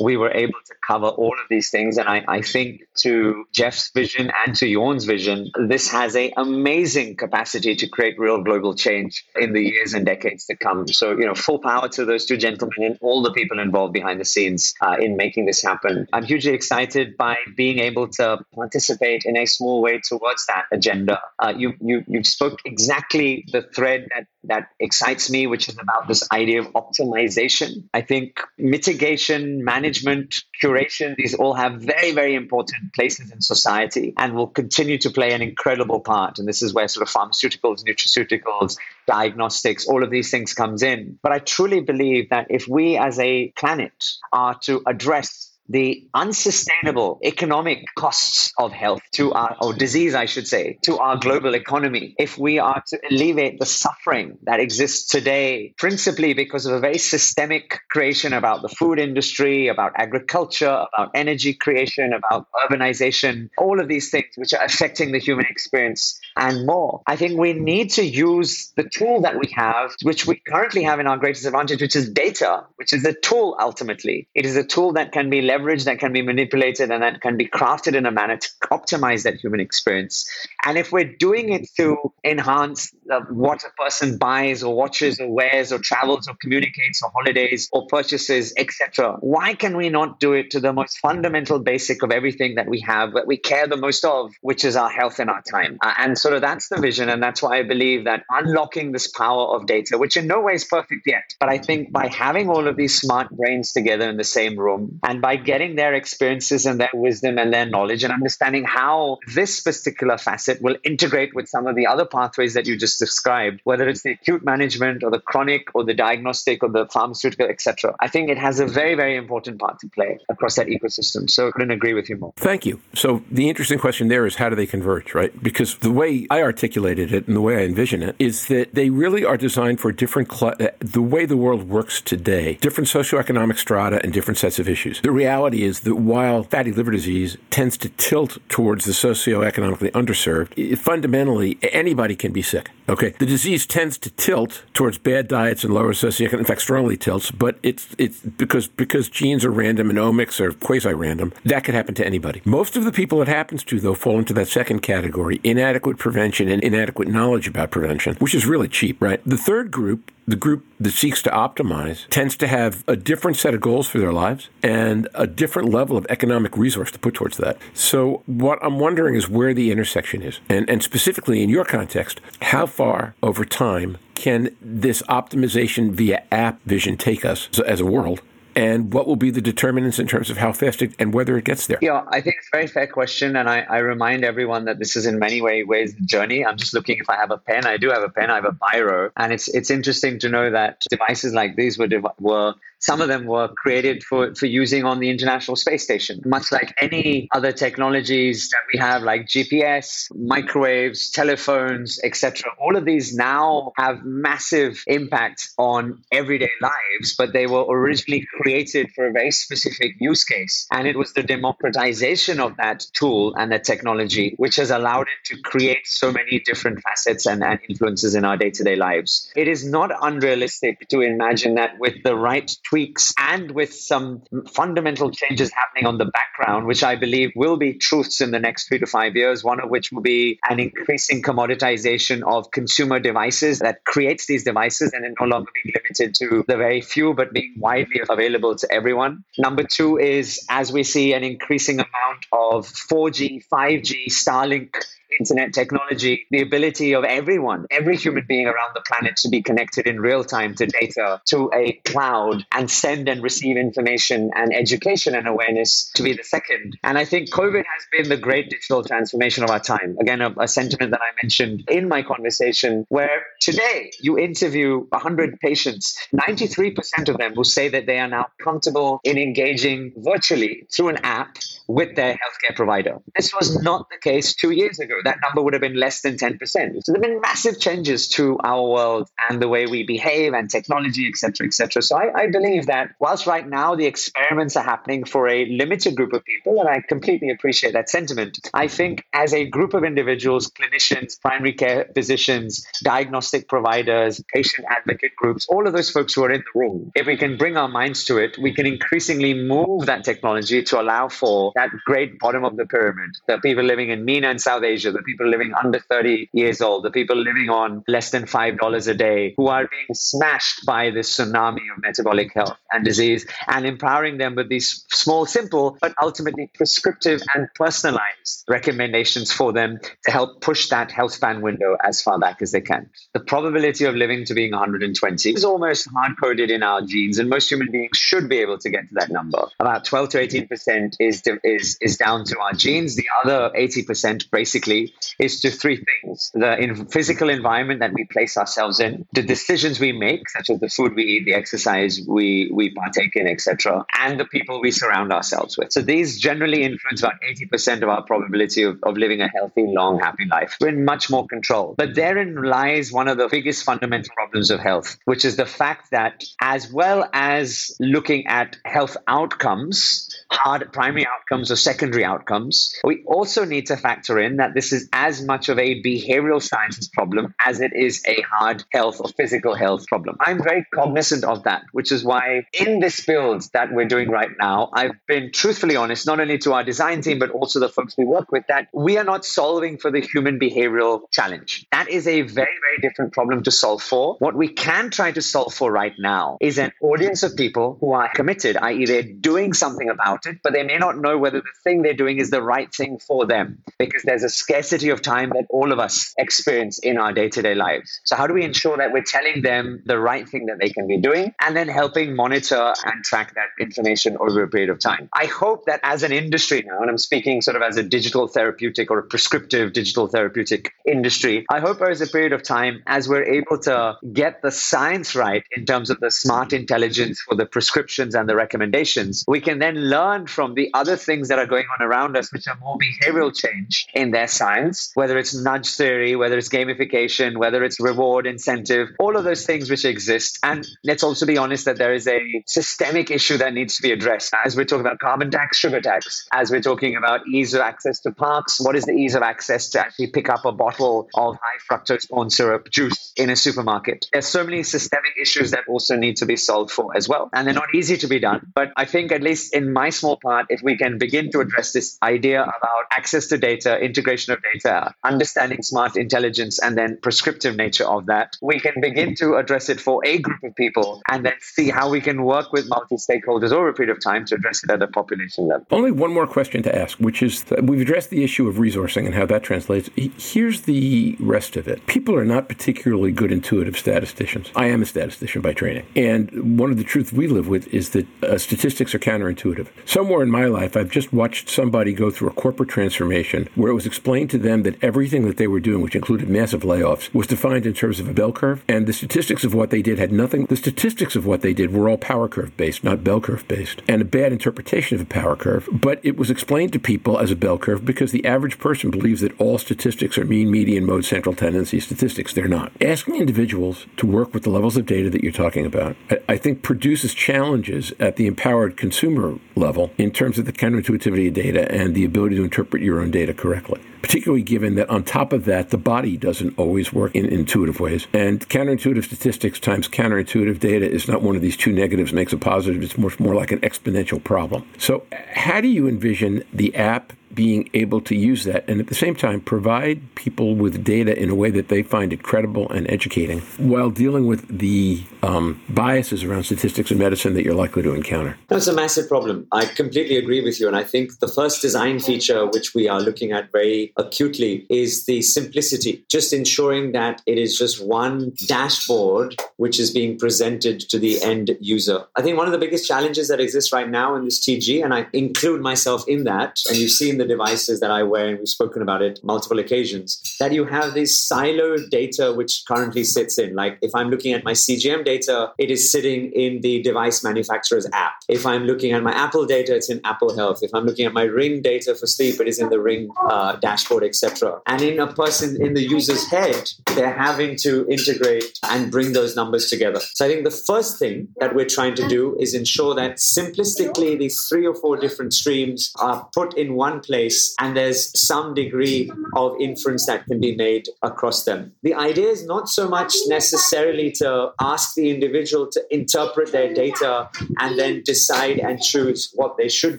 We 0.00 0.16
were 0.16 0.32
able 0.32 0.58
to 0.66 0.74
cover 0.88 1.08
all 1.08 1.32
of 1.32 1.46
these 1.50 1.70
things. 1.70 1.98
And 1.98 2.08
I, 2.08 2.24
I 2.26 2.40
think 2.40 2.80
to 3.00 3.44
Jeff's 3.52 3.90
vision 3.90 4.30
and 4.46 4.56
to 4.56 4.72
Jorn's 4.72 5.04
vision, 5.04 5.50
this 5.68 5.88
has 5.90 6.16
an 6.16 6.30
amazing 6.36 7.16
capacity 7.16 7.76
to 7.76 7.88
create 7.88 8.18
real 8.18 8.42
global 8.42 8.74
change 8.74 9.24
in 9.38 9.52
the 9.52 9.60
years 9.60 9.92
and 9.92 10.06
decades 10.06 10.46
to 10.46 10.56
come. 10.56 10.88
So, 10.88 11.10
you 11.10 11.26
know, 11.26 11.34
full 11.34 11.58
power 11.58 11.88
to 11.90 12.04
those 12.06 12.24
two 12.24 12.38
gentlemen 12.38 12.78
and 12.78 12.98
all 13.02 13.22
the 13.22 13.32
people 13.32 13.60
involved 13.60 13.92
behind 13.92 14.18
the 14.18 14.24
scenes 14.24 14.72
uh, 14.80 14.96
in 14.98 15.16
making 15.16 15.44
this 15.44 15.62
happen. 15.62 16.06
I'm 16.12 16.24
hugely 16.24 16.52
excited 16.52 17.16
by 17.18 17.36
being 17.54 17.80
able 17.80 18.08
to 18.08 18.38
participate 18.54 19.24
in 19.26 19.36
a 19.36 19.44
small 19.44 19.82
way 19.82 20.00
towards 20.02 20.46
that 20.46 20.64
agenda. 20.72 21.20
Uh, 21.38 21.52
you, 21.56 21.74
you, 21.80 22.04
you 22.08 22.24
spoke 22.24 22.60
exactly 22.64 23.44
the 23.52 23.62
thread 23.62 24.08
that, 24.14 24.26
that 24.44 24.68
excites 24.80 25.30
me, 25.30 25.46
which 25.46 25.68
is 25.68 25.76
about 25.78 26.08
this 26.08 26.26
idea 26.32 26.60
of 26.60 26.68
optimization. 26.68 27.88
I 27.92 28.00
think 28.00 28.40
mitigation, 28.56 29.64
management, 29.64 30.36
curation, 30.62 30.77
these 31.16 31.34
all 31.34 31.54
have 31.54 31.80
very, 31.80 32.12
very 32.12 32.34
important 32.34 32.92
places 32.94 33.30
in 33.30 33.40
society 33.40 34.14
and 34.16 34.34
will 34.34 34.46
continue 34.46 34.98
to 34.98 35.10
play 35.10 35.32
an 35.32 35.42
incredible 35.42 36.00
part. 36.00 36.38
And 36.38 36.46
this 36.46 36.62
is 36.62 36.74
where 36.74 36.88
sort 36.88 37.08
of 37.08 37.12
pharmaceuticals, 37.12 37.84
nutraceuticals, 37.84 38.76
diagnostics, 39.06 39.86
all 39.86 40.02
of 40.02 40.10
these 40.10 40.30
things 40.30 40.54
comes 40.54 40.82
in. 40.82 41.18
But 41.22 41.32
I 41.32 41.38
truly 41.38 41.80
believe 41.80 42.30
that 42.30 42.48
if 42.50 42.68
we 42.68 42.96
as 42.96 43.18
a 43.18 43.48
planet 43.56 43.92
are 44.32 44.54
to 44.62 44.82
address 44.86 45.47
the 45.68 46.06
unsustainable 46.14 47.20
economic 47.22 47.84
costs 47.94 48.52
of 48.58 48.72
health 48.72 49.02
to 49.12 49.32
our, 49.32 49.56
or 49.60 49.74
disease, 49.74 50.14
I 50.14 50.24
should 50.24 50.48
say, 50.48 50.78
to 50.82 50.98
our 50.98 51.18
global 51.18 51.54
economy, 51.54 52.14
if 52.18 52.38
we 52.38 52.58
are 52.58 52.82
to 52.88 52.98
alleviate 53.10 53.58
the 53.58 53.66
suffering 53.66 54.38
that 54.44 54.60
exists 54.60 55.08
today, 55.08 55.74
principally 55.76 56.32
because 56.32 56.64
of 56.66 56.72
a 56.72 56.80
very 56.80 56.98
systemic 56.98 57.80
creation 57.90 58.32
about 58.32 58.62
the 58.62 58.68
food 58.68 58.98
industry, 58.98 59.68
about 59.68 59.92
agriculture, 59.96 60.86
about 60.94 61.10
energy 61.14 61.52
creation, 61.52 62.12
about 62.12 62.46
urbanization, 62.64 63.50
all 63.58 63.80
of 63.80 63.88
these 63.88 64.10
things 64.10 64.26
which 64.36 64.54
are 64.54 64.64
affecting 64.64 65.12
the 65.12 65.18
human 65.18 65.46
experience 65.46 66.18
and 66.36 66.66
more. 66.66 67.02
I 67.06 67.16
think 67.16 67.38
we 67.38 67.52
need 67.52 67.90
to 67.90 68.04
use 68.04 68.72
the 68.76 68.84
tool 68.84 69.22
that 69.22 69.38
we 69.38 69.50
have, 69.54 69.94
which 70.02 70.26
we 70.26 70.36
currently 70.36 70.82
have 70.84 71.00
in 71.00 71.06
our 71.06 71.16
greatest 71.16 71.46
advantage, 71.46 71.80
which 71.80 71.96
is 71.96 72.10
data, 72.10 72.64
which 72.76 72.92
is 72.92 73.04
a 73.04 73.12
tool 73.12 73.56
ultimately. 73.60 74.28
It 74.34 74.46
is 74.46 74.56
a 74.56 74.64
tool 74.64 74.92
that 74.92 75.12
can 75.12 75.30
be 75.30 75.42
leveraged, 75.42 75.84
that 75.84 75.98
can 75.98 76.12
be 76.12 76.22
manipulated, 76.22 76.90
and 76.90 77.02
that 77.02 77.20
can 77.20 77.36
be 77.36 77.46
crafted 77.46 77.94
in 77.94 78.06
a 78.06 78.10
manner 78.10 78.36
to 78.36 78.48
optimize 78.70 79.24
that 79.24 79.34
human 79.34 79.60
experience. 79.60 80.28
And 80.64 80.78
if 80.78 80.92
we're 80.92 81.12
doing 81.18 81.52
it 81.52 81.68
to 81.76 82.12
enhance 82.24 82.92
uh, 83.10 83.20
what 83.30 83.62
a 83.64 83.82
person 83.82 84.18
buys 84.18 84.62
or 84.62 84.74
watches 84.74 85.20
or 85.20 85.32
wears 85.32 85.72
or 85.72 85.78
travels 85.78 86.28
or 86.28 86.34
communicates 86.40 87.02
or 87.02 87.10
holidays 87.10 87.68
or 87.72 87.86
purchases, 87.86 88.52
etc., 88.56 89.16
why 89.20 89.54
can 89.54 89.76
we 89.76 89.88
not 89.88 90.20
do 90.20 90.32
it 90.32 90.50
to 90.52 90.60
the 90.60 90.72
most 90.72 90.98
fundamental 90.98 91.58
basic 91.58 92.02
of 92.02 92.10
everything 92.10 92.56
that 92.56 92.68
we 92.68 92.80
have, 92.80 93.14
that 93.14 93.26
we 93.26 93.36
care 93.36 93.66
the 93.66 93.76
most 93.76 94.04
of, 94.04 94.32
which 94.40 94.64
is 94.64 94.76
our 94.76 94.90
health 94.90 95.18
and 95.18 95.30
our 95.30 95.42
time? 95.42 95.78
Uh, 95.82 95.94
and 95.98 96.18
sort 96.28 96.36
of 96.36 96.42
that's 96.42 96.68
the 96.68 96.78
vision. 96.78 97.08
And 97.08 97.22
that's 97.22 97.42
why 97.42 97.58
I 97.58 97.62
believe 97.62 98.04
that 98.04 98.24
unlocking 98.28 98.92
this 98.92 99.08
power 99.08 99.56
of 99.56 99.66
data, 99.66 99.96
which 99.96 100.18
in 100.18 100.26
no 100.26 100.42
way 100.42 100.52
is 100.52 100.64
perfect 100.64 101.06
yet, 101.06 101.34
but 101.40 101.48
I 101.48 101.56
think 101.56 101.90
by 101.90 102.08
having 102.08 102.50
all 102.50 102.68
of 102.68 102.76
these 102.76 103.00
smart 103.00 103.30
brains 103.30 103.72
together 103.72 104.10
in 104.10 104.18
the 104.18 104.24
same 104.24 104.58
room 104.58 105.00
and 105.02 105.22
by 105.22 105.36
getting 105.36 105.74
their 105.76 105.94
experiences 105.94 106.66
and 106.66 106.78
their 106.78 106.90
wisdom 106.92 107.38
and 107.38 107.50
their 107.50 107.64
knowledge 107.64 108.04
and 108.04 108.12
understanding 108.12 108.64
how 108.64 109.18
this 109.34 109.62
particular 109.62 110.18
facet 110.18 110.60
will 110.60 110.76
integrate 110.84 111.34
with 111.34 111.48
some 111.48 111.66
of 111.66 111.74
the 111.76 111.86
other 111.86 112.04
pathways 112.04 112.52
that 112.52 112.66
you 112.66 112.76
just 112.76 112.98
described, 112.98 113.60
whether 113.64 113.88
it's 113.88 114.02
the 114.02 114.10
acute 114.10 114.44
management 114.44 115.02
or 115.02 115.10
the 115.10 115.20
chronic 115.20 115.68
or 115.74 115.82
the 115.82 115.94
diagnostic 115.94 116.62
or 116.62 116.68
the 116.68 116.86
pharmaceutical, 116.88 117.46
etc. 117.46 117.94
I 118.00 118.08
think 118.08 118.28
it 118.28 118.36
has 118.36 118.60
a 118.60 118.66
very, 118.66 118.94
very 118.96 119.16
important 119.16 119.58
part 119.58 119.78
to 119.80 119.88
play 119.88 120.18
across 120.28 120.56
that 120.56 120.66
ecosystem. 120.66 121.30
So 121.30 121.48
I 121.48 121.52
couldn't 121.52 121.70
agree 121.70 121.94
with 121.94 122.10
you 122.10 122.18
more. 122.18 122.34
Thank 122.36 122.66
you. 122.66 122.82
So 122.94 123.22
the 123.30 123.48
interesting 123.48 123.78
question 123.78 124.08
there 124.08 124.26
is 124.26 124.34
how 124.34 124.50
do 124.50 124.56
they 124.56 124.66
converge, 124.66 125.14
right? 125.14 125.32
Because 125.42 125.76
the 125.78 125.90
way 125.90 126.07
I 126.30 126.42
articulated 126.42 127.12
it 127.12 127.26
and 127.26 127.36
the 127.36 127.40
way 127.40 127.56
I 127.58 127.64
envision 127.64 128.02
it 128.02 128.16
is 128.18 128.46
that 128.48 128.74
they 128.74 128.90
really 128.90 129.24
are 129.24 129.36
designed 129.36 129.80
for 129.80 129.92
different, 129.92 130.32
cl- 130.32 130.54
uh, 130.60 130.68
the 130.78 131.02
way 131.02 131.26
the 131.26 131.36
world 131.36 131.68
works 131.68 132.00
today, 132.00 132.54
different 132.60 132.88
socioeconomic 132.88 133.58
strata 133.58 134.00
and 134.02 134.12
different 134.12 134.38
sets 134.38 134.58
of 134.58 134.68
issues. 134.68 135.00
The 135.02 135.12
reality 135.12 135.62
is 135.62 135.80
that 135.80 135.96
while 135.96 136.42
fatty 136.42 136.72
liver 136.72 136.90
disease 136.90 137.36
tends 137.50 137.76
to 137.78 137.88
tilt 137.90 138.38
towards 138.48 138.84
the 138.84 138.92
socioeconomically 138.92 139.90
underserved, 139.92 140.78
fundamentally 140.78 141.58
anybody 141.62 142.16
can 142.16 142.32
be 142.32 142.42
sick. 142.42 142.70
Okay, 142.88 143.10
the 143.18 143.26
disease 143.26 143.66
tends 143.66 143.98
to 143.98 144.10
tilt 144.10 144.62
towards 144.72 144.96
bad 144.96 145.28
diets 145.28 145.62
and 145.62 145.74
lower 145.74 145.92
socioeconomic. 145.92 146.38
In 146.38 146.44
fact, 146.44 146.62
strongly 146.62 146.96
tilts, 146.96 147.30
but 147.30 147.58
it's 147.62 147.94
it's 147.98 148.20
because 148.20 148.66
because 148.66 149.10
genes 149.10 149.44
are 149.44 149.50
random 149.50 149.90
and 149.90 149.98
omics 149.98 150.40
are 150.40 150.52
quasi-random. 150.52 151.34
That 151.44 151.64
could 151.64 151.74
happen 151.74 151.94
to 151.96 152.06
anybody. 152.06 152.40
Most 152.46 152.76
of 152.76 152.84
the 152.84 152.92
people 152.92 153.20
it 153.20 153.28
happens 153.28 153.62
to, 153.64 153.78
though, 153.78 153.94
fall 153.94 154.18
into 154.18 154.32
that 154.34 154.48
second 154.48 154.80
category: 154.80 155.38
inadequate 155.44 155.98
prevention 155.98 156.48
and 156.48 156.62
inadequate 156.62 157.08
knowledge 157.08 157.46
about 157.46 157.70
prevention, 157.70 158.16
which 158.20 158.34
is 158.34 158.46
really 158.46 158.68
cheap, 158.68 159.02
right? 159.02 159.20
The 159.26 159.36
third 159.36 159.70
group 159.70 160.10
the 160.28 160.36
group 160.36 160.66
that 160.78 160.90
seeks 160.90 161.22
to 161.22 161.30
optimize 161.30 162.06
tends 162.10 162.36
to 162.36 162.46
have 162.46 162.84
a 162.86 162.94
different 162.94 163.38
set 163.38 163.54
of 163.54 163.62
goals 163.62 163.88
for 163.88 163.98
their 163.98 164.12
lives 164.12 164.50
and 164.62 165.08
a 165.14 165.26
different 165.26 165.70
level 165.70 165.96
of 165.96 166.06
economic 166.10 166.54
resource 166.54 166.90
to 166.90 166.98
put 166.98 167.14
towards 167.14 167.38
that. 167.38 167.56
So, 167.72 168.22
what 168.26 168.58
I'm 168.62 168.78
wondering 168.78 169.14
is 169.14 169.26
where 169.26 169.54
the 169.54 169.72
intersection 169.72 170.20
is. 170.20 170.40
And, 170.50 170.68
and 170.68 170.82
specifically 170.82 171.42
in 171.42 171.48
your 171.48 171.64
context, 171.64 172.20
how 172.42 172.66
far 172.66 173.14
over 173.22 173.46
time 173.46 173.96
can 174.14 174.54
this 174.60 175.00
optimization 175.02 175.92
via 175.92 176.22
app 176.30 176.60
vision 176.64 176.98
take 176.98 177.24
us 177.24 177.48
as 177.60 177.80
a 177.80 177.86
world? 177.86 178.20
And 178.58 178.92
what 178.92 179.06
will 179.06 179.14
be 179.14 179.30
the 179.30 179.40
determinants 179.40 180.00
in 180.00 180.08
terms 180.08 180.30
of 180.30 180.36
how 180.36 180.52
fast 180.52 180.82
it, 180.82 180.92
and 180.98 181.14
whether 181.14 181.38
it 181.38 181.44
gets 181.44 181.68
there? 181.68 181.78
Yeah, 181.80 182.02
I 182.08 182.20
think 182.20 182.36
it's 182.40 182.48
a 182.52 182.56
very 182.56 182.66
fair 182.66 182.88
question. 182.88 183.36
And 183.36 183.48
I, 183.48 183.60
I 183.60 183.78
remind 183.78 184.24
everyone 184.24 184.64
that 184.64 184.80
this 184.80 184.96
is 184.96 185.06
in 185.06 185.20
many 185.20 185.40
way, 185.40 185.62
ways 185.62 185.94
a 185.94 186.02
journey. 186.02 186.44
I'm 186.44 186.56
just 186.56 186.74
looking 186.74 186.98
if 186.98 187.08
I 187.08 187.14
have 187.14 187.30
a 187.30 187.38
pen. 187.38 187.66
I 187.66 187.76
do 187.76 187.90
have 187.90 188.02
a 188.02 188.08
pen. 188.08 188.32
I 188.32 188.34
have 188.34 188.46
a 188.46 188.50
biro. 188.50 189.12
And 189.16 189.32
it's 189.32 189.46
it's 189.46 189.70
interesting 189.70 190.18
to 190.18 190.28
know 190.28 190.50
that 190.50 190.82
devices 190.90 191.32
like 191.32 191.54
these 191.54 191.78
were, 191.78 191.88
were 192.18 192.54
some 192.80 193.00
of 193.00 193.08
them 193.08 193.26
were 193.26 193.48
created 193.48 194.02
for, 194.02 194.34
for 194.34 194.46
using 194.46 194.84
on 194.84 195.00
the 195.00 195.10
International 195.10 195.56
Space 195.56 195.82
Station, 195.82 196.20
much 196.24 196.52
like 196.52 196.74
any 196.80 197.28
other 197.32 197.52
technologies 197.52 198.50
that 198.50 198.60
we 198.72 198.78
have, 198.78 199.02
like 199.02 199.26
GPS, 199.26 200.06
microwaves, 200.14 201.10
telephones, 201.10 201.98
etc. 202.04 202.50
All 202.60 202.76
of 202.76 202.84
these 202.84 203.14
now 203.14 203.72
have 203.76 204.04
massive 204.04 204.82
impact 204.86 205.50
on 205.58 206.02
everyday 206.12 206.50
lives, 206.60 207.14
but 207.16 207.32
they 207.32 207.46
were 207.46 207.64
originally 207.68 208.26
created 208.40 208.90
for 208.92 209.06
a 209.06 209.12
very 209.12 209.30
specific 209.30 209.94
use 210.00 210.24
case. 210.24 210.66
And 210.70 210.86
it 210.86 210.96
was 210.96 211.12
the 211.12 211.22
democratization 211.22 212.40
of 212.40 212.56
that 212.56 212.86
tool 212.92 213.34
and 213.36 213.52
that 213.52 213.64
technology 213.64 214.34
which 214.36 214.56
has 214.56 214.70
allowed 214.70 215.06
it 215.08 215.34
to 215.34 215.40
create 215.42 215.86
so 215.86 216.12
many 216.12 216.40
different 216.40 216.80
facets 216.82 217.26
and, 217.26 217.42
and 217.42 217.58
influences 217.68 218.14
in 218.14 218.24
our 218.24 218.36
day 218.36 218.50
to 218.50 218.64
day 218.64 218.76
lives. 218.76 219.30
It 219.36 219.48
is 219.48 219.64
not 219.64 219.90
unrealistic 220.00 220.88
to 220.88 221.00
imagine 221.00 221.54
that 221.56 221.78
with 221.78 222.02
the 222.02 222.14
right 222.14 222.50
tweaks 222.68 223.14
and 223.18 223.50
with 223.52 223.74
some 223.74 224.22
fundamental 224.50 225.10
changes 225.10 225.50
happening 225.52 225.86
on 225.86 225.98
the 225.98 226.04
background, 226.04 226.66
which 226.66 226.82
I 226.82 226.96
believe 226.96 227.32
will 227.34 227.56
be 227.56 227.74
truths 227.74 228.20
in 228.20 228.30
the 228.30 228.38
next 228.38 228.68
three 228.68 228.78
to 228.78 228.86
five 228.86 229.16
years. 229.16 229.42
One 229.42 229.60
of 229.60 229.70
which 229.70 229.90
will 229.92 230.02
be 230.02 230.38
an 230.48 230.60
increasing 230.60 231.22
commoditization 231.22 232.22
of 232.22 232.50
consumer 232.50 233.00
devices 233.00 233.60
that 233.60 233.84
creates 233.84 234.26
these 234.26 234.44
devices 234.44 234.92
and 234.92 235.04
it 235.04 235.14
no 235.20 235.26
longer 235.26 235.50
being 235.62 235.74
limited 235.74 236.14
to 236.16 236.44
the 236.46 236.56
very 236.56 236.80
few, 236.80 237.14
but 237.14 237.32
being 237.32 237.54
widely 237.58 238.00
available 238.08 238.54
to 238.56 238.72
everyone. 238.72 239.24
Number 239.38 239.62
two 239.62 239.98
is 239.98 240.44
as 240.50 240.72
we 240.72 240.82
see 240.84 241.12
an 241.14 241.24
increasing 241.24 241.76
amount 241.76 242.26
of 242.32 242.66
4G, 242.66 243.44
5G, 243.52 244.06
Starlink 244.08 244.74
internet 245.18 245.52
technology, 245.52 246.26
the 246.30 246.42
ability 246.42 246.94
of 246.94 247.04
everyone, 247.04 247.66
every 247.70 247.94
mm-hmm. 247.94 248.02
human 248.02 248.24
being 248.26 248.46
around 248.46 248.72
the 248.74 248.82
planet 248.86 249.16
to 249.18 249.28
be 249.28 249.42
connected 249.42 249.86
in 249.86 250.00
real 250.00 250.24
time 250.24 250.54
to 250.56 250.66
data, 250.66 251.20
to 251.26 251.50
a 251.54 251.72
cloud, 251.84 252.44
and 252.52 252.70
send 252.70 253.08
and 253.08 253.22
receive 253.22 253.56
information 253.56 254.30
and 254.34 254.54
education 254.54 255.14
and 255.14 255.26
awareness 255.26 255.90
to 255.94 256.02
be 256.02 256.12
the 256.12 256.22
second. 256.22 256.78
And 256.82 256.98
I 256.98 257.04
think 257.04 257.30
COVID 257.30 257.64
has 257.64 257.86
been 257.92 258.08
the 258.08 258.16
great 258.16 258.50
digital 258.50 258.84
transformation 258.84 259.44
of 259.44 259.50
our 259.50 259.60
time. 259.60 259.96
Again, 260.00 260.20
a, 260.20 260.34
a 260.38 260.48
sentiment 260.48 260.92
that 260.92 261.00
I 261.00 261.14
mentioned 261.22 261.64
in 261.68 261.88
my 261.88 262.02
conversation, 262.02 262.86
where 262.88 263.22
today 263.40 263.90
you 264.00 264.18
interview 264.18 264.86
100 264.88 265.40
patients, 265.40 265.96
93% 266.14 267.08
of 267.08 267.18
them 267.18 267.34
will 267.34 267.44
say 267.44 267.68
that 267.68 267.86
they 267.86 267.98
are 267.98 268.08
now 268.08 268.26
comfortable 268.42 269.00
in 269.04 269.18
engaging 269.18 269.92
virtually 269.96 270.66
through 270.70 270.88
an 270.88 270.98
app 271.04 271.36
with 271.68 271.94
their 271.94 272.14
healthcare 272.14 272.56
provider. 272.56 272.98
This 273.14 273.34
was 273.34 273.62
not 273.62 273.88
the 273.90 273.98
case 273.98 274.34
two 274.34 274.50
years 274.50 274.78
ago. 274.78 274.94
That 275.04 275.18
number 275.22 275.42
would 275.42 275.52
have 275.52 275.60
been 275.60 275.78
less 275.78 276.00
than 276.00 276.16
10%. 276.16 276.40
So 276.48 276.58
there 276.58 276.94
have 276.94 277.02
been 277.02 277.20
massive 277.20 277.60
changes 277.60 278.08
to 278.10 278.38
our 278.42 278.66
world 278.66 279.10
and 279.28 279.40
the 279.40 279.48
way 279.48 279.66
we 279.66 279.84
behave 279.84 280.32
and 280.32 280.50
technology, 280.50 281.06
et 281.06 281.16
cetera, 281.16 281.46
et 281.46 281.52
cetera. 281.52 281.82
So 281.82 281.96
I, 281.96 282.22
I 282.22 282.30
believe 282.30 282.66
that 282.66 282.94
whilst 282.98 283.26
right 283.26 283.46
now 283.46 283.74
the 283.74 283.84
experiments 283.84 284.56
are 284.56 284.64
happening 284.64 285.04
for 285.04 285.28
a 285.28 285.44
limited 285.44 285.94
group 285.94 286.14
of 286.14 286.24
people, 286.24 286.58
and 286.58 286.68
I 286.68 286.80
completely 286.80 287.30
appreciate 287.30 287.74
that 287.74 287.90
sentiment, 287.90 288.38
I 288.54 288.68
think 288.68 289.04
as 289.12 289.34
a 289.34 289.46
group 289.46 289.74
of 289.74 289.84
individuals, 289.84 290.50
clinicians, 290.50 291.20
primary 291.20 291.52
care 291.52 291.90
physicians, 291.94 292.66
diagnostic 292.82 293.46
providers, 293.46 294.22
patient 294.32 294.66
advocate 294.70 295.14
groups, 295.16 295.46
all 295.48 295.66
of 295.66 295.74
those 295.74 295.90
folks 295.90 296.14
who 296.14 296.24
are 296.24 296.30
in 296.30 296.40
the 296.40 296.58
room, 296.58 296.92
if 296.94 297.06
we 297.06 297.18
can 297.18 297.36
bring 297.36 297.58
our 297.58 297.68
minds 297.68 298.04
to 298.04 298.16
it, 298.16 298.38
we 298.38 298.54
can 298.54 298.64
increasingly 298.64 299.34
move 299.34 299.86
that 299.86 300.04
technology 300.04 300.62
to 300.62 300.80
allow 300.80 301.08
for 301.08 301.52
that 301.58 301.70
great 301.84 302.18
bottom 302.20 302.44
of 302.44 302.56
the 302.56 302.66
pyramid, 302.66 303.10
the 303.26 303.38
people 303.38 303.64
living 303.64 303.90
in 303.90 304.04
MENA 304.04 304.28
and 304.28 304.40
South 304.40 304.62
Asia, 304.62 304.92
the 304.92 305.02
people 305.02 305.26
living 305.26 305.52
under 305.62 305.80
30 305.80 306.30
years 306.32 306.60
old, 306.60 306.84
the 306.84 306.90
people 306.90 307.16
living 307.16 307.50
on 307.50 307.82
less 307.88 308.10
than 308.12 308.24
$5 308.24 308.88
a 308.88 308.94
day, 308.94 309.34
who 309.36 309.48
are 309.48 309.66
being 309.66 309.92
smashed 309.92 310.64
by 310.64 310.90
this 310.90 311.16
tsunami 311.16 311.66
of 311.74 311.82
metabolic 311.82 312.32
health 312.32 312.56
and 312.70 312.84
disease, 312.84 313.26
and 313.48 313.66
empowering 313.66 314.18
them 314.18 314.36
with 314.36 314.48
these 314.48 314.84
small, 314.88 315.26
simple, 315.26 315.76
but 315.80 315.92
ultimately 316.00 316.48
prescriptive 316.54 317.20
and 317.34 317.48
personalized 317.56 318.44
recommendations 318.48 319.32
for 319.32 319.52
them 319.52 319.78
to 320.04 320.10
help 320.12 320.40
push 320.40 320.68
that 320.68 320.92
health 320.92 321.12
span 321.12 321.40
window 321.42 321.76
as 321.82 322.00
far 322.00 322.20
back 322.20 322.40
as 322.40 322.52
they 322.52 322.60
can. 322.60 322.88
The 323.14 323.20
probability 323.20 323.84
of 323.84 323.96
living 323.96 324.24
to 324.26 324.34
being 324.34 324.52
120 324.52 325.30
is 325.30 325.44
almost 325.44 325.88
hard 325.90 326.12
coded 326.22 326.52
in 326.52 326.62
our 326.62 326.82
genes, 326.82 327.18
and 327.18 327.28
most 327.28 327.50
human 327.50 327.70
beings 327.72 327.96
should 327.96 328.28
be 328.28 328.38
able 328.38 328.58
to 328.58 328.70
get 328.70 328.88
to 328.88 328.94
that 328.94 329.10
number. 329.10 329.48
About 329.58 329.84
12 329.84 330.10
to 330.10 330.18
18% 330.18 330.96
is 331.00 331.22
is 331.48 331.76
is 331.80 331.96
down 331.96 332.24
to 332.26 332.38
our 332.38 332.52
genes. 332.52 332.96
The 332.96 333.08
other 333.24 333.50
80% 333.56 334.30
basically 334.30 334.94
is 335.18 335.40
to 335.42 335.50
three 335.50 335.84
things: 335.88 336.30
the 336.34 336.58
in 336.58 336.86
physical 336.86 337.28
environment 337.28 337.80
that 337.80 337.92
we 337.92 338.04
place 338.04 338.36
ourselves 338.36 338.80
in, 338.80 339.06
the 339.12 339.22
decisions 339.22 339.80
we 339.80 339.92
make, 339.92 340.28
such 340.28 340.50
as 340.50 340.60
the 340.60 340.68
food 340.68 340.94
we 340.94 341.04
eat, 341.04 341.24
the 341.24 341.34
exercise 341.34 342.00
we 342.06 342.50
we 342.52 342.70
partake 342.70 343.16
in, 343.16 343.26
etc., 343.26 343.84
and 343.98 344.20
the 344.20 344.24
people 344.24 344.60
we 344.60 344.70
surround 344.70 345.12
ourselves 345.12 345.56
with. 345.58 345.72
So 345.72 345.82
these 345.82 346.18
generally 346.18 346.62
influence 346.62 347.02
about 347.02 347.20
80% 347.22 347.82
of 347.82 347.88
our 347.88 348.02
probability 348.02 348.62
of, 348.62 348.78
of 348.82 348.96
living 348.96 349.20
a 349.20 349.28
healthy, 349.28 349.64
long, 349.66 350.00
happy 350.00 350.26
life. 350.26 350.56
We're 350.60 350.68
in 350.68 350.84
much 350.84 351.10
more 351.10 351.26
control. 351.26 351.74
But 351.76 351.94
therein 351.94 352.42
lies 352.42 352.92
one 352.92 353.08
of 353.08 353.18
the 353.18 353.28
biggest 353.28 353.64
fundamental 353.64 354.12
problems 354.14 354.50
of 354.50 354.60
health, 354.60 354.98
which 355.04 355.24
is 355.24 355.36
the 355.36 355.46
fact 355.46 355.90
that 355.92 356.24
as 356.40 356.70
well 356.72 357.08
as 357.12 357.74
looking 357.80 358.26
at 358.26 358.56
health 358.64 358.96
outcomes, 359.06 360.14
primary 360.28 361.06
outcomes 361.06 361.50
or 361.50 361.56
secondary 361.56 362.04
outcomes, 362.04 362.74
we 362.84 363.02
also 363.06 363.44
need 363.44 363.66
to 363.66 363.76
factor 363.76 364.18
in 364.18 364.36
that 364.36 364.54
this 364.54 364.72
is 364.72 364.88
as 364.92 365.22
much 365.22 365.48
of 365.48 365.58
a 365.58 365.82
behavioral 365.82 366.42
sciences 366.42 366.88
problem 366.88 367.34
as 367.40 367.60
it 367.60 367.72
is 367.74 368.02
a 368.06 368.20
hard 368.22 368.64
health 368.72 369.00
or 369.00 369.08
physical 369.08 369.54
health 369.54 369.86
problem. 369.86 370.16
I'm 370.20 370.42
very 370.42 370.66
cognizant 370.74 371.24
of 371.24 371.44
that, 371.44 371.64
which 371.72 371.92
is 371.92 372.04
why 372.04 372.46
in 372.52 372.80
this 372.80 373.04
build 373.04 373.44
that 373.52 373.72
we're 373.72 373.88
doing 373.88 374.10
right 374.10 374.30
now, 374.38 374.70
I've 374.72 374.92
been 375.06 375.32
truthfully 375.32 375.76
honest, 375.76 376.06
not 376.06 376.20
only 376.20 376.38
to 376.38 376.52
our 376.52 376.64
design 376.64 377.02
team, 377.02 377.18
but 377.18 377.30
also 377.30 377.60
the 377.60 377.68
folks 377.68 377.94
we 377.96 378.04
work 378.04 378.30
with, 378.30 378.44
that 378.48 378.68
we 378.72 378.98
are 378.98 379.04
not 379.04 379.24
solving 379.24 379.78
for 379.78 379.90
the 379.90 380.00
human 380.00 380.38
behavioral 380.38 381.02
challenge. 381.10 381.66
That 381.72 381.88
is 381.88 382.06
a 382.06 382.22
very, 382.22 382.58
very 382.60 382.78
different 382.80 383.12
problem 383.12 383.42
to 383.44 383.50
solve 383.50 383.82
for. 383.82 384.16
What 384.18 384.34
we 384.34 384.48
can 384.48 384.90
try 384.90 385.12
to 385.12 385.22
solve 385.22 385.54
for 385.54 385.70
right 385.70 385.94
now 385.98 386.38
is 386.40 386.58
an 386.58 386.72
audience 386.82 387.22
of 387.22 387.36
people 387.36 387.76
who 387.80 387.92
are 387.92 388.10
committed, 388.12 388.56
i.e., 388.56 388.86
they're 388.86 389.02
doing 389.02 389.52
something 389.52 389.88
about 389.88 390.17
it, 390.26 390.38
but 390.42 390.52
they 390.52 390.62
may 390.62 390.78
not 390.78 390.98
know 390.98 391.18
whether 391.18 391.40
the 391.40 391.48
thing 391.64 391.82
they're 391.82 391.94
doing 391.94 392.18
is 392.18 392.30
the 392.30 392.42
right 392.42 392.72
thing 392.72 392.98
for 392.98 393.26
them 393.26 393.62
because 393.78 394.02
there's 394.02 394.24
a 394.24 394.28
scarcity 394.28 394.90
of 394.90 395.02
time 395.02 395.30
that 395.30 395.46
all 395.50 395.72
of 395.72 395.78
us 395.78 396.14
experience 396.18 396.78
in 396.78 396.98
our 396.98 397.12
day 397.12 397.28
to 397.28 397.42
day 397.42 397.54
lives. 397.54 398.00
So, 398.04 398.16
how 398.16 398.26
do 398.26 398.34
we 398.34 398.44
ensure 398.44 398.76
that 398.76 398.92
we're 398.92 399.02
telling 399.02 399.42
them 399.42 399.82
the 399.84 399.98
right 399.98 400.28
thing 400.28 400.46
that 400.46 400.58
they 400.58 400.70
can 400.70 400.86
be 400.86 400.98
doing 400.98 401.34
and 401.40 401.56
then 401.56 401.68
helping 401.68 402.16
monitor 402.16 402.74
and 402.84 403.04
track 403.04 403.34
that 403.34 403.48
information 403.60 404.16
over 404.18 404.42
a 404.42 404.48
period 404.48 404.70
of 404.70 404.78
time? 404.78 405.08
I 405.12 405.26
hope 405.26 405.66
that 405.66 405.80
as 405.82 406.02
an 406.02 406.12
industry 406.12 406.64
now, 406.66 406.80
and 406.80 406.90
I'm 406.90 406.98
speaking 406.98 407.42
sort 407.42 407.56
of 407.56 407.62
as 407.62 407.76
a 407.76 407.82
digital 407.82 408.28
therapeutic 408.28 408.90
or 408.90 408.98
a 408.98 409.02
prescriptive 409.02 409.72
digital 409.72 410.06
therapeutic 410.06 410.72
industry, 410.86 411.46
I 411.50 411.60
hope 411.60 411.78
there 411.78 411.90
is 411.90 412.00
a 412.00 412.06
period 412.06 412.32
of 412.32 412.42
time 412.42 412.82
as 412.86 413.08
we're 413.08 413.24
able 413.24 413.58
to 413.62 413.96
get 414.12 414.42
the 414.42 414.50
science 414.50 415.14
right 415.14 415.42
in 415.56 415.64
terms 415.66 415.90
of 415.90 416.00
the 416.00 416.10
smart 416.10 416.52
intelligence 416.52 417.20
for 417.20 417.34
the 417.34 417.46
prescriptions 417.46 418.14
and 418.14 418.28
the 418.28 418.36
recommendations, 418.36 419.24
we 419.26 419.40
can 419.40 419.58
then 419.58 419.74
learn 419.76 420.07
from 420.26 420.54
the 420.54 420.70
other 420.74 420.96
things 420.96 421.28
that 421.28 421.38
are 421.38 421.46
going 421.46 421.66
on 421.78 421.86
around 421.86 422.16
us, 422.16 422.32
which 422.32 422.46
are 422.48 422.56
more 422.60 422.76
behavioral 422.78 423.34
change 423.34 423.86
in 423.94 424.10
their 424.10 424.26
science, 424.26 424.90
whether 424.94 425.18
it's 425.18 425.34
nudge 425.34 425.68
theory, 425.70 426.16
whether 426.16 426.38
it's 426.38 426.48
gamification, 426.48 427.36
whether 427.36 427.62
it's 427.62 427.80
reward 427.80 428.26
incentive, 428.26 428.88
all 428.98 429.16
of 429.16 429.24
those 429.24 429.44
things 429.46 429.70
which 429.70 429.84
exist. 429.84 430.38
And 430.42 430.66
let's 430.84 431.02
also 431.02 431.26
be 431.26 431.38
honest 431.38 431.64
that 431.66 431.76
there 431.76 431.92
is 431.92 432.06
a 432.08 432.20
systemic 432.46 433.10
issue 433.10 433.38
that 433.38 433.52
needs 433.54 433.76
to 433.76 433.82
be 433.82 433.92
addressed. 433.92 434.32
As 434.44 434.56
we're 434.56 434.64
talking 434.64 434.86
about 434.86 434.98
carbon 434.98 435.30
tax, 435.30 435.58
sugar 435.58 435.80
tax, 435.80 436.26
as 436.32 436.50
we're 436.50 436.62
talking 436.62 436.96
about 436.96 437.26
ease 437.28 437.54
of 437.54 437.60
access 437.60 438.00
to 438.00 438.10
parks, 438.10 438.60
what 438.60 438.76
is 438.76 438.84
the 438.84 438.92
ease 438.92 439.14
of 439.14 439.22
access 439.22 439.70
to 439.70 439.80
actually 439.80 440.08
pick 440.08 440.28
up 440.28 440.44
a 440.44 440.52
bottle 440.52 441.08
of 441.14 441.36
high 441.36 441.58
fructose 441.76 442.08
corn 442.08 442.30
syrup 442.30 442.70
juice 442.70 443.12
in 443.16 443.30
a 443.30 443.36
supermarket? 443.36 444.06
There's 444.12 444.26
so 444.26 444.44
many 444.44 444.62
systemic 444.62 445.12
issues 445.20 445.50
that 445.52 445.64
also 445.68 445.96
need 445.96 446.16
to 446.18 446.26
be 446.26 446.36
solved 446.36 446.70
for 446.70 446.96
as 446.96 447.08
well. 447.08 447.28
And 447.32 447.46
they're 447.46 447.54
not 447.54 447.74
easy 447.74 447.96
to 447.98 448.06
be 448.06 448.18
done. 448.18 448.50
But 448.54 448.72
I 448.76 448.84
think, 448.84 449.12
at 449.12 449.22
least 449.22 449.54
in 449.54 449.72
my 449.72 449.90
small 449.98 450.16
part, 450.16 450.46
if 450.48 450.62
we 450.62 450.76
can 450.76 450.98
begin 450.98 451.30
to 451.32 451.40
address 451.40 451.72
this 451.72 451.98
idea 452.02 452.42
about 452.42 452.84
access 452.90 453.28
to 453.28 453.38
data, 453.38 453.78
integration 453.78 454.32
of 454.32 454.40
data, 454.52 454.94
understanding 455.04 455.62
smart 455.62 455.96
intelligence, 455.96 456.58
and 456.58 456.76
then 456.76 456.98
prescriptive 457.02 457.56
nature 457.56 457.84
of 457.84 458.06
that, 458.06 458.36
we 458.42 458.60
can 458.60 458.80
begin 458.80 459.14
to 459.16 459.36
address 459.36 459.68
it 459.68 459.80
for 459.80 460.00
a 460.04 460.18
group 460.18 460.42
of 460.42 460.54
people 460.54 461.02
and 461.10 461.24
then 461.24 461.34
see 461.40 461.70
how 461.70 461.90
we 461.90 462.00
can 462.00 462.24
work 462.24 462.52
with 462.52 462.68
multi 462.68 462.96
stakeholders 462.96 463.52
over 463.52 463.68
a 463.68 463.74
period 463.74 463.94
of 463.96 464.02
time 464.02 464.24
to 464.26 464.34
address 464.34 464.62
it 464.64 464.70
at 464.70 464.82
a 464.82 464.86
population 464.88 465.48
level. 465.48 465.66
Only 465.70 465.90
one 465.90 466.12
more 466.12 466.26
question 466.26 466.62
to 466.62 466.74
ask, 466.74 466.98
which 466.98 467.22
is 467.22 467.44
we've 467.62 467.80
addressed 467.80 468.10
the 468.10 468.24
issue 468.24 468.48
of 468.48 468.56
resourcing 468.56 469.06
and 469.06 469.14
how 469.14 469.26
that 469.26 469.42
translates. 469.42 469.90
Here's 469.96 470.62
the 470.62 471.16
rest 471.20 471.56
of 471.56 471.68
it 471.68 471.86
people 471.86 472.14
are 472.14 472.24
not 472.24 472.48
particularly 472.48 473.12
good 473.12 473.32
intuitive 473.32 473.76
statisticians. 473.76 474.50
I 474.54 474.66
am 474.66 474.82
a 474.82 474.86
statistician 474.86 475.42
by 475.42 475.52
training. 475.52 475.86
And 475.96 476.58
one 476.58 476.70
of 476.70 476.76
the 476.76 476.84
truths 476.84 477.12
we 477.12 477.26
live 477.26 477.48
with 477.48 477.72
is 477.72 477.90
that 477.90 478.06
uh, 478.22 478.38
statistics 478.38 478.94
are 478.94 478.98
counterintuitive. 478.98 479.68
Somewhere 479.88 480.22
in 480.22 480.30
my 480.30 480.44
life, 480.44 480.76
I've 480.76 480.90
just 480.90 481.14
watched 481.14 481.48
somebody 481.48 481.94
go 481.94 482.10
through 482.10 482.28
a 482.28 482.34
corporate 482.34 482.68
transformation 482.68 483.48
where 483.54 483.70
it 483.70 483.74
was 483.74 483.86
explained 483.86 484.28
to 484.28 484.36
them 484.36 484.62
that 484.64 484.76
everything 484.84 485.26
that 485.26 485.38
they 485.38 485.46
were 485.46 485.60
doing, 485.60 485.80
which 485.80 485.96
included 485.96 486.28
massive 486.28 486.60
layoffs, 486.60 487.12
was 487.14 487.26
defined 487.26 487.64
in 487.64 487.72
terms 487.72 487.98
of 487.98 488.06
a 488.06 488.12
bell 488.12 488.30
curve. 488.30 488.62
And 488.68 488.86
the 488.86 488.92
statistics 488.92 489.44
of 489.44 489.54
what 489.54 489.70
they 489.70 489.80
did 489.80 489.98
had 489.98 490.12
nothing, 490.12 490.44
the 490.44 490.56
statistics 490.56 491.16
of 491.16 491.24
what 491.24 491.40
they 491.40 491.54
did 491.54 491.72
were 491.72 491.88
all 491.88 491.96
power 491.96 492.28
curve 492.28 492.54
based, 492.58 492.84
not 492.84 493.02
bell 493.02 493.22
curve 493.22 493.48
based, 493.48 493.80
and 493.88 494.02
a 494.02 494.04
bad 494.04 494.30
interpretation 494.30 494.94
of 494.96 495.00
a 495.00 495.06
power 495.06 495.34
curve. 495.34 495.66
But 495.72 496.00
it 496.02 496.18
was 496.18 496.28
explained 496.28 496.74
to 496.74 496.78
people 496.78 497.18
as 497.18 497.30
a 497.30 497.36
bell 497.36 497.56
curve 497.56 497.86
because 497.86 498.12
the 498.12 498.26
average 498.26 498.58
person 498.58 498.90
believes 498.90 499.22
that 499.22 499.40
all 499.40 499.56
statistics 499.56 500.18
are 500.18 500.26
mean, 500.26 500.50
median, 500.50 500.84
mode, 500.84 501.06
central 501.06 501.34
tendency 501.34 501.80
statistics. 501.80 502.34
They're 502.34 502.46
not. 502.46 502.72
Asking 502.82 503.16
individuals 503.16 503.86
to 503.96 504.06
work 504.06 504.34
with 504.34 504.42
the 504.42 504.50
levels 504.50 504.76
of 504.76 504.84
data 504.84 505.08
that 505.08 505.22
you're 505.22 505.32
talking 505.32 505.64
about, 505.64 505.96
I 506.28 506.36
think 506.36 506.62
produces 506.62 507.14
challenges 507.14 507.94
at 507.98 508.16
the 508.16 508.26
empowered 508.26 508.76
consumer 508.76 509.38
level 509.56 509.77
in 509.98 510.10
terms 510.10 510.38
of 510.38 510.44
the 510.44 510.52
counterintuitivity 510.52 511.28
of 511.28 511.34
data 511.34 511.70
and 511.72 511.94
the 511.94 512.04
ability 512.04 512.36
to 512.36 512.44
interpret 512.44 512.82
your 512.82 513.00
own 513.00 513.10
data 513.10 513.32
correctly. 513.32 513.80
Particularly 514.02 514.42
given 514.42 514.74
that 514.76 514.88
on 514.88 515.04
top 515.04 515.32
of 515.32 515.44
that, 515.46 515.70
the 515.70 515.78
body 515.78 516.16
doesn't 516.16 516.58
always 516.58 516.92
work 516.92 517.14
in 517.14 517.26
intuitive 517.26 517.80
ways. 517.80 518.06
And 518.12 518.48
counterintuitive 518.48 519.04
statistics 519.04 519.58
times 519.58 519.88
counterintuitive 519.88 520.60
data 520.60 520.88
is 520.88 521.08
not 521.08 521.22
one 521.22 521.36
of 521.36 521.42
these 521.42 521.56
two 521.56 521.72
negatives 521.72 522.12
makes 522.12 522.32
a 522.32 522.38
positive. 522.38 522.82
It's 522.82 522.96
much 522.96 523.18
more 523.18 523.34
like 523.34 523.52
an 523.52 523.60
exponential 523.60 524.22
problem. 524.22 524.66
So, 524.78 525.04
how 525.32 525.60
do 525.60 525.68
you 525.68 525.88
envision 525.88 526.44
the 526.52 526.74
app 526.74 527.12
being 527.38 527.70
able 527.72 528.00
to 528.00 528.16
use 528.16 528.42
that 528.42 528.68
and 528.68 528.80
at 528.80 528.88
the 528.88 528.96
same 528.96 529.14
time 529.14 529.40
provide 529.40 530.02
people 530.16 530.56
with 530.56 530.82
data 530.82 531.16
in 531.16 531.30
a 531.30 531.36
way 531.36 531.52
that 531.52 531.68
they 531.68 531.84
find 531.84 532.12
it 532.12 532.20
credible 532.20 532.68
and 532.70 532.90
educating 532.90 533.38
while 533.58 533.90
dealing 533.90 534.26
with 534.26 534.58
the 534.58 535.00
um, 535.22 535.62
biases 535.68 536.24
around 536.24 536.42
statistics 536.42 536.90
and 536.90 536.98
medicine 536.98 537.34
that 537.34 537.44
you're 537.44 537.54
likely 537.54 537.80
to 537.80 537.94
encounter? 537.94 538.36
That's 538.48 538.66
a 538.66 538.72
massive 538.72 539.06
problem. 539.06 539.46
I 539.52 539.66
completely 539.66 540.16
agree 540.16 540.42
with 540.42 540.58
you. 540.58 540.66
And 540.66 540.76
I 540.76 540.82
think 540.82 541.20
the 541.20 541.28
first 541.28 541.62
design 541.62 542.00
feature 542.00 542.44
which 542.46 542.74
we 542.74 542.88
are 542.88 543.00
looking 543.00 543.30
at 543.30 543.52
very 543.52 543.92
acutely 543.96 544.66
is 544.68 545.06
the 545.06 545.22
simplicity, 545.22 546.04
just 546.10 546.32
ensuring 546.32 546.90
that 546.90 547.22
it 547.24 547.38
is 547.38 547.56
just 547.56 547.86
one 547.86 548.32
dashboard 548.48 549.36
which 549.58 549.78
is 549.78 549.92
being 549.92 550.18
presented 550.18 550.80
to 550.90 550.98
the 550.98 551.22
end 551.22 551.56
user. 551.60 552.04
I 552.16 552.22
think 552.22 552.36
one 552.36 552.46
of 552.46 552.52
the 552.52 552.58
biggest 552.58 552.88
challenges 552.88 553.28
that 553.28 553.38
exists 553.38 553.72
right 553.72 553.88
now 553.88 554.16
in 554.16 554.24
this 554.24 554.44
TG, 554.44 554.82
and 554.84 554.92
I 554.92 555.06
include 555.12 555.60
myself 555.60 556.02
in 556.08 556.24
that, 556.24 556.58
and 556.68 556.76
you've 556.76 556.90
seen 556.90 557.18
the 557.18 557.27
devices 557.28 557.80
that 557.80 557.90
I 557.90 558.02
wear, 558.02 558.28
and 558.28 558.38
we've 558.38 558.48
spoken 558.48 558.82
about 558.82 559.02
it 559.02 559.20
multiple 559.22 559.58
occasions, 559.58 560.36
that 560.40 560.52
you 560.52 560.64
have 560.64 560.94
this 560.94 561.28
siloed 561.28 561.90
data 561.90 562.32
which 562.32 562.64
currently 562.66 563.04
sits 563.04 563.38
in. 563.38 563.54
Like 563.54 563.78
if 563.82 563.94
I'm 563.94 564.10
looking 564.10 564.32
at 564.32 564.44
my 564.44 564.52
CGM 564.52 565.04
data, 565.04 565.52
it 565.58 565.70
is 565.70 565.90
sitting 565.90 566.32
in 566.32 566.60
the 566.60 566.82
device 566.82 567.22
manufacturer's 567.22 567.86
app. 567.92 568.14
If 568.28 568.46
I'm 568.46 568.64
looking 568.64 568.92
at 568.92 569.02
my 569.02 569.12
Apple 569.12 569.46
data, 569.46 569.76
it's 569.76 569.90
in 569.90 570.00
Apple 570.04 570.34
Health. 570.34 570.62
If 570.62 570.70
I'm 570.74 570.84
looking 570.84 571.06
at 571.06 571.12
my 571.12 571.24
Ring 571.24 571.62
data 571.62 571.94
for 571.94 572.06
sleep, 572.06 572.40
it 572.40 572.48
is 572.48 572.58
in 572.58 572.68
the 572.70 572.80
Ring 572.80 573.10
uh, 573.28 573.56
dashboard, 573.56 574.04
etc. 574.04 574.60
And 574.66 574.80
in 574.82 574.98
a 574.98 575.12
person, 575.12 575.60
in 575.64 575.74
the 575.74 575.82
user's 575.82 576.26
head, 576.28 576.70
they're 576.94 577.12
having 577.12 577.56
to 577.58 577.86
integrate 577.88 578.58
and 578.64 578.90
bring 578.90 579.12
those 579.12 579.36
numbers 579.36 579.68
together. 579.70 580.00
So 580.14 580.26
I 580.26 580.28
think 580.28 580.44
the 580.44 580.50
first 580.50 580.98
thing 580.98 581.28
that 581.40 581.54
we're 581.54 581.66
trying 581.66 581.94
to 581.96 582.08
do 582.08 582.36
is 582.38 582.54
ensure 582.54 582.94
that 582.94 583.16
simplistically 583.16 584.18
these 584.18 584.46
three 584.48 584.66
or 584.66 584.74
four 584.74 584.96
different 584.96 585.32
streams 585.32 585.92
are 585.98 586.28
put 586.34 586.56
in 586.56 586.74
one 586.74 587.00
place 587.00 587.17
and 587.60 587.76
there's 587.76 588.18
some 588.18 588.54
degree 588.54 589.10
of 589.34 589.56
inference 589.60 590.06
that 590.06 590.26
can 590.26 590.40
be 590.40 590.54
made 590.54 590.88
across 591.02 591.44
them. 591.44 591.72
The 591.82 591.94
idea 591.94 592.28
is 592.28 592.46
not 592.46 592.68
so 592.68 592.88
much 592.88 593.14
necessarily 593.26 594.10
to 594.12 594.52
ask 594.60 594.94
the 594.94 595.10
individual 595.10 595.68
to 595.70 595.82
interpret 595.90 596.52
their 596.52 596.72
data 596.72 597.28
and 597.58 597.78
then 597.78 598.02
decide 598.04 598.58
and 598.58 598.80
choose 598.80 599.30
what 599.34 599.56
they 599.56 599.68
should 599.68 599.98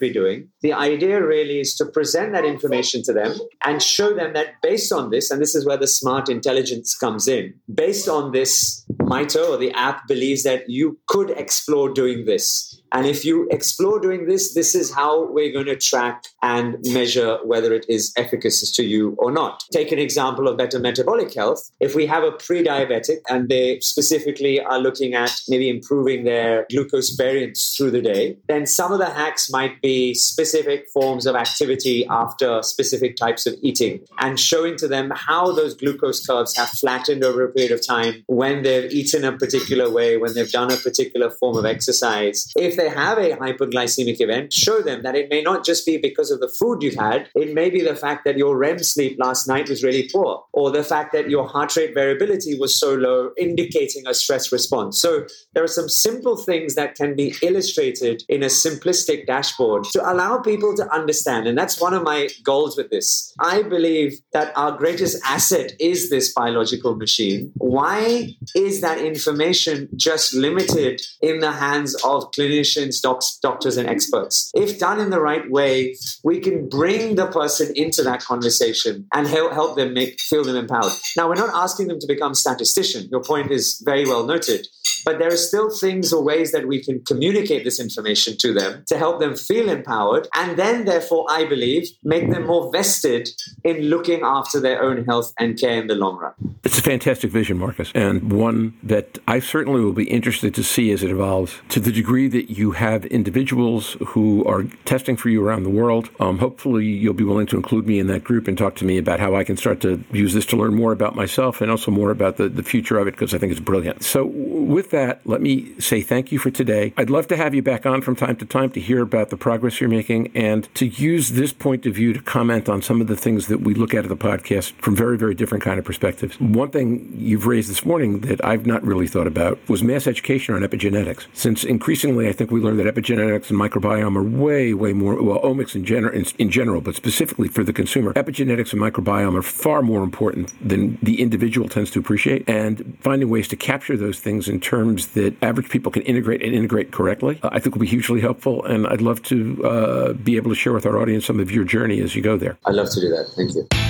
be 0.00 0.12
doing. 0.12 0.48
The 0.62 0.72
idea 0.72 1.24
really 1.24 1.60
is 1.60 1.74
to 1.76 1.86
present 1.86 2.32
that 2.32 2.44
information 2.44 3.02
to 3.04 3.12
them 3.12 3.38
and 3.64 3.82
show 3.82 4.14
them 4.14 4.32
that 4.34 4.60
based 4.62 4.92
on 4.92 5.10
this, 5.10 5.30
and 5.30 5.40
this 5.40 5.54
is 5.54 5.66
where 5.66 5.76
the 5.76 5.86
smart 5.86 6.28
intelligence 6.28 6.94
comes 6.94 7.28
in, 7.28 7.54
based 7.72 8.08
on 8.08 8.32
this, 8.32 8.84
Mito 9.00 9.48
or 9.48 9.56
the 9.56 9.72
app 9.72 10.06
believes 10.06 10.42
that 10.44 10.70
you 10.70 10.98
could 11.08 11.30
explore 11.30 11.92
doing 11.92 12.24
this 12.26 12.79
And 12.92 13.06
if 13.06 13.24
you 13.24 13.48
explore 13.50 14.00
doing 14.00 14.26
this, 14.26 14.54
this 14.54 14.74
is 14.74 14.92
how 14.92 15.30
we're 15.30 15.52
going 15.52 15.66
to 15.66 15.76
track 15.76 16.24
and 16.42 16.76
measure 16.92 17.38
whether 17.44 17.72
it 17.72 17.86
is 17.88 18.12
efficacious 18.16 18.72
to 18.76 18.84
you 18.84 19.16
or 19.18 19.30
not. 19.30 19.64
Take 19.72 19.92
an 19.92 19.98
example 19.98 20.48
of 20.48 20.56
better 20.56 20.78
metabolic 20.78 21.34
health. 21.34 21.70
If 21.80 21.94
we 21.94 22.06
have 22.06 22.24
a 22.24 22.32
pre 22.32 22.64
diabetic 22.64 23.18
and 23.28 23.48
they 23.48 23.80
specifically 23.80 24.60
are 24.60 24.78
looking 24.78 25.14
at 25.14 25.32
maybe 25.48 25.68
improving 25.68 26.24
their 26.24 26.66
glucose 26.70 27.10
variance 27.10 27.74
through 27.76 27.92
the 27.92 28.02
day, 28.02 28.36
then 28.48 28.66
some 28.66 28.92
of 28.92 28.98
the 28.98 29.10
hacks 29.10 29.50
might 29.50 29.80
be 29.80 30.14
specific 30.14 30.86
forms 30.92 31.26
of 31.26 31.36
activity 31.36 32.06
after 32.08 32.62
specific 32.62 33.16
types 33.16 33.46
of 33.46 33.54
eating 33.62 34.00
and 34.18 34.38
showing 34.38 34.76
to 34.76 34.88
them 34.88 35.12
how 35.14 35.52
those 35.52 35.74
glucose 35.74 36.24
curves 36.26 36.56
have 36.56 36.68
flattened 36.68 37.24
over 37.24 37.44
a 37.44 37.52
period 37.52 37.72
of 37.72 37.86
time 37.86 38.24
when 38.26 38.62
they've 38.62 38.90
eaten 38.90 39.24
a 39.24 39.36
particular 39.36 39.90
way, 39.90 40.16
when 40.16 40.34
they've 40.34 40.50
done 40.50 40.72
a 40.72 40.76
particular 40.76 41.30
form 41.30 41.56
of 41.56 41.64
exercise. 41.64 42.50
If 42.56 42.76
they 42.80 42.88
have 42.88 43.18
a 43.18 43.36
hypoglycemic 43.36 44.20
event, 44.20 44.52
show 44.52 44.80
them 44.80 45.02
that 45.02 45.14
it 45.14 45.28
may 45.28 45.42
not 45.42 45.64
just 45.64 45.84
be 45.84 45.98
because 45.98 46.30
of 46.30 46.40
the 46.40 46.48
food 46.48 46.82
you've 46.82 46.94
had, 46.94 47.28
it 47.34 47.54
may 47.54 47.68
be 47.68 47.82
the 47.82 47.94
fact 47.94 48.24
that 48.24 48.38
your 48.38 48.56
REM 48.56 48.78
sleep 48.78 49.18
last 49.18 49.46
night 49.46 49.68
was 49.68 49.84
really 49.84 50.08
poor, 50.10 50.42
or 50.52 50.70
the 50.70 50.82
fact 50.82 51.12
that 51.12 51.28
your 51.28 51.46
heart 51.46 51.76
rate 51.76 51.92
variability 51.94 52.58
was 52.58 52.78
so 52.78 52.94
low, 52.94 53.32
indicating 53.36 54.06
a 54.06 54.14
stress 54.14 54.50
response. 54.50 55.00
So 55.00 55.26
there 55.52 55.62
are 55.62 55.74
some 55.78 55.88
simple 55.88 56.36
things 56.36 56.74
that 56.74 56.94
can 56.94 57.14
be 57.14 57.34
illustrated 57.42 58.22
in 58.28 58.42
a 58.42 58.46
simplistic 58.46 59.26
dashboard 59.26 59.84
to 59.92 60.10
allow 60.10 60.38
people 60.38 60.74
to 60.76 60.90
understand. 60.92 61.46
And 61.46 61.58
that's 61.58 61.80
one 61.80 61.92
of 61.92 62.02
my 62.02 62.28
goals 62.42 62.76
with 62.76 62.90
this. 62.90 63.34
I 63.40 63.62
believe 63.62 64.20
that 64.32 64.56
our 64.56 64.72
greatest 64.72 65.22
asset 65.26 65.72
is 65.78 66.08
this 66.08 66.32
biological 66.32 66.96
machine. 66.96 67.52
Why 67.56 68.34
is 68.54 68.80
that 68.80 68.98
information 68.98 69.88
just 69.96 70.34
limited 70.34 71.02
in 71.20 71.40
the 71.40 71.52
hands 71.52 71.94
of 71.96 72.30
clinicians, 72.30 72.69
docs, 73.00 73.38
doctors, 73.42 73.76
and 73.76 73.88
experts? 73.88 74.50
If 74.54 74.78
done 74.78 75.00
in 75.00 75.10
the 75.10 75.20
right 75.20 75.50
way, 75.50 75.96
we 76.24 76.40
can 76.40 76.68
bring 76.68 77.16
the 77.16 77.26
person 77.26 77.72
into 77.74 78.02
that 78.02 78.20
conversation 78.20 79.06
and 79.14 79.26
help, 79.26 79.52
help 79.52 79.76
them 79.76 79.94
make, 79.94 80.20
feel 80.20 80.44
them 80.44 80.56
empowered. 80.56 80.92
Now, 81.16 81.28
we're 81.28 81.34
not 81.34 81.54
asking 81.54 81.88
them 81.88 81.98
to 82.00 82.06
become 82.06 82.34
statistician. 82.34 83.08
Your 83.10 83.22
point 83.22 83.50
is 83.50 83.80
very 83.84 84.04
well 84.04 84.26
noted. 84.26 84.66
But 85.04 85.18
there 85.18 85.32
are 85.32 85.36
still 85.36 85.70
things 85.70 86.12
or 86.12 86.22
ways 86.22 86.52
that 86.52 86.68
we 86.68 86.82
can 86.82 87.02
communicate 87.04 87.64
this 87.64 87.80
information 87.80 88.36
to 88.38 88.52
them 88.52 88.84
to 88.88 88.98
help 88.98 89.20
them 89.20 89.36
feel 89.36 89.68
empowered. 89.68 90.28
And 90.34 90.58
then, 90.58 90.84
therefore, 90.84 91.26
I 91.30 91.46
believe, 91.46 91.88
make 92.04 92.30
them 92.30 92.46
more 92.46 92.70
vested 92.70 93.30
in 93.64 93.82
looking 93.84 94.20
after 94.22 94.60
their 94.60 94.82
own 94.82 95.04
health 95.04 95.32
and 95.38 95.58
care 95.58 95.80
in 95.80 95.86
the 95.86 95.94
long 95.94 96.18
run. 96.18 96.49
It's 96.62 96.78
a 96.78 96.82
fantastic 96.82 97.30
vision, 97.30 97.56
Marcus, 97.56 97.90
and 97.94 98.30
one 98.30 98.74
that 98.82 99.18
I 99.26 99.40
certainly 99.40 99.80
will 99.80 99.94
be 99.94 100.04
interested 100.04 100.54
to 100.56 100.62
see 100.62 100.90
as 100.92 101.02
it 101.02 101.10
evolves. 101.10 101.58
To 101.70 101.80
the 101.80 101.90
degree 101.90 102.28
that 102.28 102.50
you 102.50 102.72
have 102.72 103.06
individuals 103.06 103.96
who 104.08 104.44
are 104.44 104.64
testing 104.84 105.16
for 105.16 105.30
you 105.30 105.42
around 105.42 105.62
the 105.62 105.70
world, 105.70 106.10
um, 106.20 106.38
hopefully 106.38 106.84
you'll 106.84 107.14
be 107.14 107.24
willing 107.24 107.46
to 107.46 107.56
include 107.56 107.86
me 107.86 107.98
in 107.98 108.08
that 108.08 108.24
group 108.24 108.46
and 108.46 108.58
talk 108.58 108.74
to 108.76 108.84
me 108.84 108.98
about 108.98 109.20
how 109.20 109.34
I 109.34 109.42
can 109.42 109.56
start 109.56 109.80
to 109.80 110.04
use 110.12 110.34
this 110.34 110.44
to 110.46 110.56
learn 110.58 110.74
more 110.74 110.92
about 110.92 111.16
myself 111.16 111.62
and 111.62 111.70
also 111.70 111.90
more 111.90 112.10
about 112.10 112.36
the, 112.36 112.50
the 112.50 112.62
future 112.62 112.98
of 112.98 113.08
it 113.08 113.12
because 113.12 113.32
I 113.32 113.38
think 113.38 113.52
it's 113.52 113.60
brilliant. 113.60 114.02
So, 114.02 114.26
with 114.26 114.90
that, 114.90 115.22
let 115.24 115.40
me 115.40 115.80
say 115.80 116.02
thank 116.02 116.30
you 116.30 116.38
for 116.38 116.50
today. 116.50 116.92
I'd 116.98 117.08
love 117.08 117.26
to 117.28 117.38
have 117.38 117.54
you 117.54 117.62
back 117.62 117.86
on 117.86 118.02
from 118.02 118.16
time 118.16 118.36
to 118.36 118.44
time 118.44 118.68
to 118.72 118.80
hear 118.80 119.00
about 119.00 119.30
the 119.30 119.38
progress 119.38 119.80
you're 119.80 119.88
making 119.88 120.30
and 120.34 120.72
to 120.74 120.86
use 120.86 121.30
this 121.30 121.54
point 121.54 121.86
of 121.86 121.94
view 121.94 122.12
to 122.12 122.20
comment 122.20 122.68
on 122.68 122.82
some 122.82 123.00
of 123.00 123.06
the 123.06 123.16
things 123.16 123.46
that 123.46 123.62
we 123.62 123.72
look 123.72 123.94
at 123.94 124.04
in 124.04 124.10
the 124.10 124.16
podcast 124.16 124.72
from 124.82 124.94
very, 124.94 125.16
very 125.16 125.34
different 125.34 125.64
kind 125.64 125.78
of 125.78 125.86
perspectives. 125.86 126.38
One 126.50 126.70
thing 126.70 127.12
you've 127.16 127.46
raised 127.46 127.70
this 127.70 127.84
morning 127.86 128.22
that 128.22 128.44
I've 128.44 128.66
not 128.66 128.82
really 128.82 129.06
thought 129.06 129.28
about 129.28 129.56
was 129.68 129.84
mass 129.84 130.08
education 130.08 130.52
on 130.52 130.62
epigenetics. 130.62 131.26
Since 131.32 131.62
increasingly, 131.62 132.28
I 132.28 132.32
think 132.32 132.50
we 132.50 132.60
learn 132.60 132.76
that 132.78 132.92
epigenetics 132.92 133.50
and 133.50 133.60
microbiome 133.60 134.16
are 134.16 134.22
way, 134.24 134.74
way 134.74 134.92
more, 134.92 135.22
well, 135.22 135.38
omics 135.42 135.76
in, 135.76 135.86
in, 136.12 136.26
in 136.38 136.50
general, 136.50 136.80
but 136.80 136.96
specifically 136.96 137.46
for 137.46 137.62
the 137.62 137.72
consumer, 137.72 138.12
epigenetics 138.14 138.72
and 138.72 138.82
microbiome 138.82 139.38
are 139.38 139.42
far 139.42 139.80
more 139.80 140.02
important 140.02 140.52
than 140.68 140.98
the 141.00 141.20
individual 141.22 141.68
tends 141.68 141.88
to 141.92 142.00
appreciate. 142.00 142.48
And 142.48 142.98
finding 143.00 143.28
ways 143.28 143.46
to 143.48 143.56
capture 143.56 143.96
those 143.96 144.18
things 144.18 144.48
in 144.48 144.58
terms 144.58 145.08
that 145.08 145.40
average 145.44 145.68
people 145.68 145.92
can 145.92 146.02
integrate 146.02 146.42
and 146.42 146.52
integrate 146.52 146.90
correctly, 146.90 147.38
uh, 147.44 147.50
I 147.52 147.60
think 147.60 147.76
will 147.76 147.82
be 147.82 147.86
hugely 147.86 148.20
helpful. 148.20 148.64
And 148.64 148.88
I'd 148.88 149.02
love 149.02 149.22
to 149.24 149.64
uh, 149.64 150.12
be 150.14 150.34
able 150.34 150.50
to 150.50 150.56
share 150.56 150.72
with 150.72 150.84
our 150.84 150.98
audience 150.98 151.26
some 151.26 151.38
of 151.38 151.52
your 151.52 151.62
journey 151.62 152.00
as 152.00 152.16
you 152.16 152.22
go 152.22 152.36
there. 152.36 152.58
I'd 152.66 152.74
love 152.74 152.90
to 152.90 153.00
do 153.00 153.08
that. 153.10 153.30
Thank 153.36 153.54
you. 153.54 153.89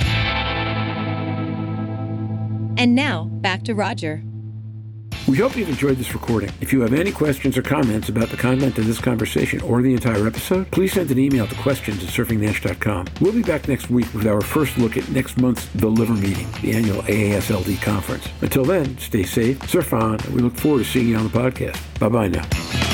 And 2.81 2.95
now, 2.95 3.25
back 3.25 3.61
to 3.65 3.75
Roger. 3.75 4.23
We 5.27 5.37
hope 5.37 5.55
you've 5.55 5.69
enjoyed 5.69 5.97
this 5.97 6.15
recording. 6.15 6.49
If 6.61 6.73
you 6.73 6.81
have 6.81 6.93
any 6.93 7.11
questions 7.11 7.55
or 7.55 7.61
comments 7.61 8.09
about 8.09 8.29
the 8.29 8.37
content 8.37 8.75
of 8.79 8.87
this 8.87 8.99
conversation 8.99 9.61
or 9.61 9.83
the 9.83 9.93
entire 9.93 10.25
episode, 10.25 10.71
please 10.71 10.93
send 10.93 11.11
an 11.11 11.19
email 11.19 11.45
to 11.45 11.53
questions 11.57 12.03
at 12.03 12.09
surfingnash.com. 12.09 13.05
We'll 13.21 13.33
be 13.33 13.43
back 13.43 13.67
next 13.67 13.91
week 13.91 14.11
with 14.15 14.25
our 14.25 14.41
first 14.41 14.79
look 14.79 14.97
at 14.97 15.07
next 15.09 15.37
month's 15.37 15.67
The 15.75 15.89
Liver 15.89 16.15
Meeting, 16.15 16.51
the 16.63 16.71
annual 16.71 17.03
AASLD 17.03 17.79
conference. 17.83 18.27
Until 18.41 18.65
then, 18.65 18.97
stay 18.97 19.21
safe, 19.21 19.69
surf 19.69 19.93
on, 19.93 20.19
and 20.19 20.33
we 20.33 20.41
look 20.41 20.55
forward 20.55 20.79
to 20.79 20.85
seeing 20.85 21.09
you 21.09 21.17
on 21.17 21.25
the 21.25 21.39
podcast. 21.39 21.79
Bye 21.99 22.09
bye 22.09 22.29
now. 22.29 22.90